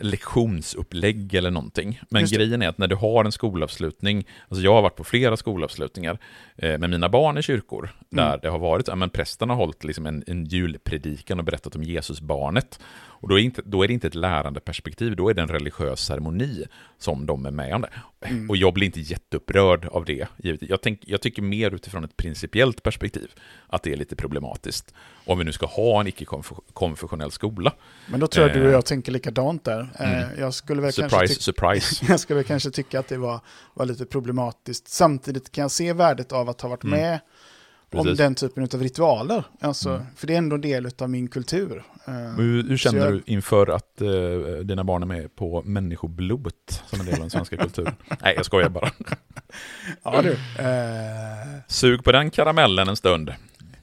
lektionsupplägg 0.00 1.34
eller 1.34 1.50
någonting. 1.50 2.00
Men 2.08 2.26
grejen 2.26 2.62
är 2.62 2.68
att 2.68 2.78
när 2.78 2.86
du 2.88 2.94
har 2.96 3.24
en 3.24 3.32
skolavslutning, 3.32 4.26
alltså 4.48 4.64
jag 4.64 4.74
har 4.74 4.82
varit 4.82 4.96
på 4.96 5.04
flera 5.04 5.36
skolavslutningar 5.36 6.18
eh, 6.56 6.78
med 6.78 6.90
mina 6.90 7.08
barn 7.08 7.38
i 7.38 7.42
kyrkor, 7.42 7.90
där 8.10 8.26
Mm. 8.28 8.38
det 8.42 8.48
har 8.48 8.58
varit, 8.58 8.88
ja, 8.88 8.94
men 8.94 9.10
prästen 9.10 9.48
har 9.50 9.56
hållit 9.56 9.84
liksom 9.84 10.06
en, 10.06 10.24
en 10.26 10.44
julpredikan 10.44 11.38
och 11.38 11.44
berättat 11.44 11.76
om 11.76 11.82
Jesusbarnet. 11.82 12.80
Och 13.22 13.28
då 13.28 13.38
är, 13.38 13.42
inte, 13.42 13.62
då 13.64 13.82
är 13.82 13.88
det 13.88 13.94
inte 13.94 14.06
ett 14.06 14.14
lärande 14.14 14.60
perspektiv, 14.60 15.16
då 15.16 15.28
är 15.28 15.34
det 15.34 15.42
en 15.42 15.48
religiös 15.48 16.00
ceremoni 16.00 16.64
som 16.98 17.26
de 17.26 17.46
är 17.46 17.50
med 17.50 17.74
om 17.74 17.80
det. 17.80 17.90
Mm. 18.26 18.50
Och 18.50 18.56
jag 18.56 18.74
blir 18.74 18.86
inte 18.86 19.00
jätteupprörd 19.00 19.84
av 19.86 20.04
det. 20.04 20.26
Jag, 20.60 20.80
tänk, 20.82 21.00
jag 21.06 21.20
tycker 21.20 21.42
mer 21.42 21.74
utifrån 21.74 22.04
ett 22.04 22.16
principiellt 22.16 22.82
perspektiv 22.82 23.30
att 23.66 23.82
det 23.82 23.92
är 23.92 23.96
lite 23.96 24.16
problematiskt. 24.16 24.94
Om 25.24 25.38
vi 25.38 25.44
nu 25.44 25.52
ska 25.52 25.66
ha 25.66 26.00
en 26.00 26.06
icke-konfessionell 26.06 27.30
skola. 27.30 27.72
Men 28.06 28.20
då 28.20 28.26
tror 28.26 28.46
jag 28.48 28.56
Eh. 28.56 28.62
du 28.62 28.68
och 28.68 28.74
jag 28.74 28.84
tänker 28.86 29.12
likadant 29.12 29.49
där. 29.64 29.80
Eh, 29.98 30.12
Mm. 30.22 30.40
Jag 30.40 30.54
skulle 30.54 30.82
väl 30.82 30.92
kanske 30.92 31.16
Surprise, 31.18 31.34
tycka 31.34 31.42
surprise. 31.42 32.04
Jag 32.08 32.20
skulle 32.20 32.42
kanske 32.42 32.70
tycka 32.70 33.00
att 33.00 33.08
det 33.08 33.16
var, 33.18 33.40
var 33.74 33.86
lite 33.86 34.04
problematiskt. 34.06 34.88
Samtidigt 34.88 35.52
kan 35.52 35.62
jag 35.62 35.70
se 35.70 35.92
värdet 35.92 36.32
av 36.32 36.48
att 36.48 36.60
ha 36.60 36.68
varit 36.68 36.84
Mm. 36.84 37.00
med 37.00 37.20
om 37.92 38.04
Precis. 38.04 38.18
den 38.18 38.34
typen 38.34 38.62
av 38.74 38.82
ritualer. 38.82 39.44
Alltså, 39.60 39.88
Mm. 39.90 40.02
För 40.16 40.26
det 40.26 40.34
är 40.34 40.38
ändå 40.38 40.54
en 40.56 40.60
del 40.60 40.88
av 40.98 41.10
min 41.10 41.28
kultur. 41.28 41.82
Eh, 42.06 42.12
Hur, 42.14 42.68
hur 42.68 42.76
känner 42.76 42.98
jag- 42.98 43.12
du 43.12 43.22
inför 43.26 43.66
att 43.70 44.00
eh, 44.00 44.08
dina 44.64 44.84
barn 44.84 45.02
är 45.02 45.06
med 45.06 45.36
på 45.36 45.62
människoblot 45.62 46.82
som 46.86 47.00
en 47.00 47.06
del 47.06 47.14
av 47.14 47.20
den 47.20 47.30
svenska 47.30 47.56
kulturen? 47.64 47.94
Nej, 48.22 48.34
jag 48.36 48.44
skojar 48.46 48.68
bara. 48.68 48.90
Ja 50.02 50.22
du. 50.22 50.32
Eh, 50.58 51.60
Sug 51.68 52.04
på 52.04 52.12
den 52.12 52.30
karamellen 52.30 52.88
en 52.88 52.96
stund. 52.96 53.32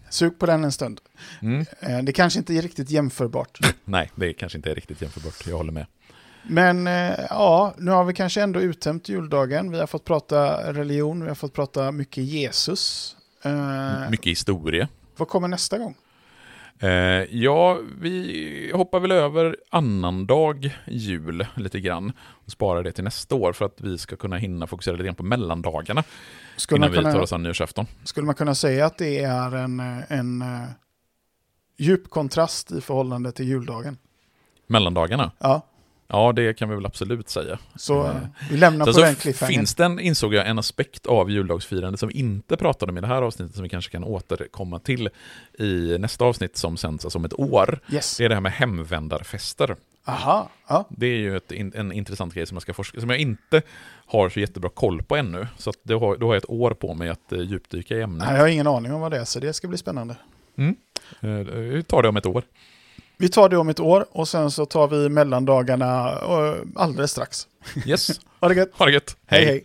Sug 0.10 0.40
på 0.40 0.46
den 0.46 0.64
en 0.64 0.72
stund. 0.72 1.02
Mm. 1.42 1.66
Eh, 1.80 2.00
det 2.04 2.12
kanske 2.14 2.40
inte 2.40 2.54
är 2.54 2.62
riktigt 2.62 2.90
jämförbart. 2.90 3.60
Nej, 3.86 4.12
det 4.16 4.34
kanske 4.34 4.58
inte 4.58 4.72
är 4.72 4.76
riktigt 4.76 5.02
jämförbart. 5.02 5.48
Jag 5.48 5.58
håller 5.58 5.72
med. 5.72 5.86
Men 6.50 6.88
eh, 6.88 7.14
ja, 7.30 7.74
nu 7.78 7.92
har 7.92 8.04
vi 8.04 8.14
kanske 8.14 8.42
ändå 8.42 8.62
uttömt 8.62 9.10
juldagen. 9.10 9.72
Vi 9.72 9.80
har 9.80 9.88
fått 9.88 10.06
prata 10.06 10.74
religion, 10.74 11.22
vi 11.24 11.28
har 11.28 11.36
fått 11.36 11.54
prata 11.54 11.92
mycket 11.92 12.24
Jesus. 12.24 13.16
Eh, 13.44 14.10
Mycket 14.10 14.26
historia. 14.32 14.88
vad 15.18 15.28
kommer 15.28 15.48
nästa 15.48 15.78
gång? 15.78 15.96
Eh, 16.80 16.90
ja, 17.30 17.80
vi 18.00 18.72
hoppar 18.74 19.00
väl 19.00 19.12
över 19.12 19.58
annandag 19.70 20.76
jul 20.88 21.46
lite 21.56 21.80
grann 21.80 22.12
och 22.20 22.52
sparar 22.52 22.84
det 22.84 22.92
till 22.92 23.04
nästa 23.04 23.36
år 23.36 23.54
för 23.54 23.66
att 23.66 23.82
vi 23.82 23.98
ska 23.98 24.16
kunna 24.16 24.38
hinna 24.38 24.68
fokusera 24.68 24.94
lite 24.96 25.04
grann 25.06 25.16
på 25.16 25.24
mellandagarna 25.24 26.04
Skulle 26.58 26.78
innan 26.78 26.90
man, 26.90 26.98
vi 26.98 27.04
tar 27.04 27.12
kunna, 27.12 27.24
oss 27.24 27.34
an 27.34 27.44
nyårsafton. 27.44 27.86
skulle 28.04 28.26
man 28.26 28.36
kunna 28.36 28.56
säga 28.56 28.86
att 28.86 28.98
det 28.98 29.20
är 29.24 29.56
en, 29.56 29.80
en 30.08 30.42
eh, 30.42 30.70
djup 31.78 32.10
kontrast 32.10 32.72
i 32.72 32.82
förhållande 32.82 33.32
till 33.32 33.48
juldagen? 33.48 33.98
Mellandagarna? 34.68 35.32
Ja, 35.40 35.62
Ja, 36.10 36.32
det 36.32 36.54
kan 36.54 36.70
vi 36.70 36.76
väl 36.76 36.86
absolut 36.86 37.30
säga. 37.30 37.60
Så 37.76 38.06
eh, 38.06 38.16
vi 38.52 38.58
lämnar 38.58 38.86
på 38.86 38.94
så 38.94 39.02
den 39.02 39.16
cliffhangern. 39.16 39.54
finns 39.56 39.76
det, 39.76 39.86
en, 39.86 40.00
insåg 40.00 40.34
jag, 40.34 40.48
en 40.48 40.60
aspekt 40.60 41.06
av 41.06 41.32
juldagsfirande 41.32 41.98
som 41.98 42.10
vi 42.10 42.16
inte 42.20 42.58
pratade 42.58 42.92
om 42.92 42.98
i 42.98 43.02
det 43.02 43.08
här 43.08 43.22
avsnittet, 43.22 43.56
som 43.56 43.64
vi 43.64 43.70
kanske 43.70 43.92
kan 43.92 44.04
återkomma 44.04 44.80
till 44.80 45.10
i 45.60 45.98
nästa 46.00 46.26
avsnitt 46.26 46.58
som 46.58 46.78
sänds 46.78 47.06
alltså 47.06 47.18
om 47.20 47.26
ett 47.26 47.40
år. 47.40 47.80
Yes. 47.92 48.18
Det 48.18 48.26
är 48.26 48.30
det 48.30 48.36
här 48.36 48.42
med 48.42 48.52
hemvändarfester. 48.52 49.76
Aha, 50.06 50.50
ja. 50.68 50.86
Det 50.90 51.08
är 51.08 51.18
ju 51.18 51.38
ett, 51.38 51.52
en 51.52 51.92
intressant 51.92 52.34
grej 52.34 52.46
som 52.46 52.56
jag 52.56 52.62
ska 52.62 52.74
forska, 52.74 53.00
som 53.00 53.10
jag 53.10 53.20
inte 53.20 53.62
har 54.06 54.30
så 54.30 54.40
jättebra 54.40 54.70
koll 54.70 55.04
på 55.04 55.16
ännu. 55.16 55.48
Så 55.58 55.70
att 55.70 55.78
det 55.84 55.94
har, 55.94 56.18
då 56.18 56.28
har 56.28 56.34
jag 56.34 56.44
ett 56.44 56.50
år 56.50 56.72
på 56.72 56.94
mig 56.94 57.10
att 57.10 57.32
eh, 57.32 57.40
djupdyka 57.40 57.96
i 57.96 58.02
ämnet. 58.02 58.28
Nej, 58.28 58.36
Jag 58.36 58.42
har 58.44 58.48
ingen 58.48 58.68
aning 58.68 58.94
om 58.94 59.02
vad 59.02 59.12
det 59.12 59.18
är, 59.20 59.26
så 59.26 59.40
det 59.40 59.54
ska 59.54 59.68
bli 59.68 59.78
spännande. 59.78 60.16
Eh, 61.22 61.30
Vi 61.30 61.84
tar 61.84 62.02
det 62.02 62.10
om 62.10 62.18
ett 62.18 62.26
år. 62.26 62.44
Vi 63.20 63.30
tar 63.30 63.50
det 63.50 63.58
om 63.58 63.70
ett 63.70 63.80
år 63.80 64.06
och 64.12 64.28
sen 64.28 64.52
så 64.52 64.66
tar 64.66 64.88
vi 64.88 65.10
mellandagarna 65.10 66.12
eh, 66.12 66.56
alldeles 66.76 67.12
strax. 67.12 67.48
Yes, 67.86 68.20
Ha 68.40 68.48
det 68.48 68.56
gött! 68.56 68.70
ha 68.74 68.86
det 68.86 68.92
gött. 68.92 69.16
hej. 69.26 69.46
hej. 69.46 69.64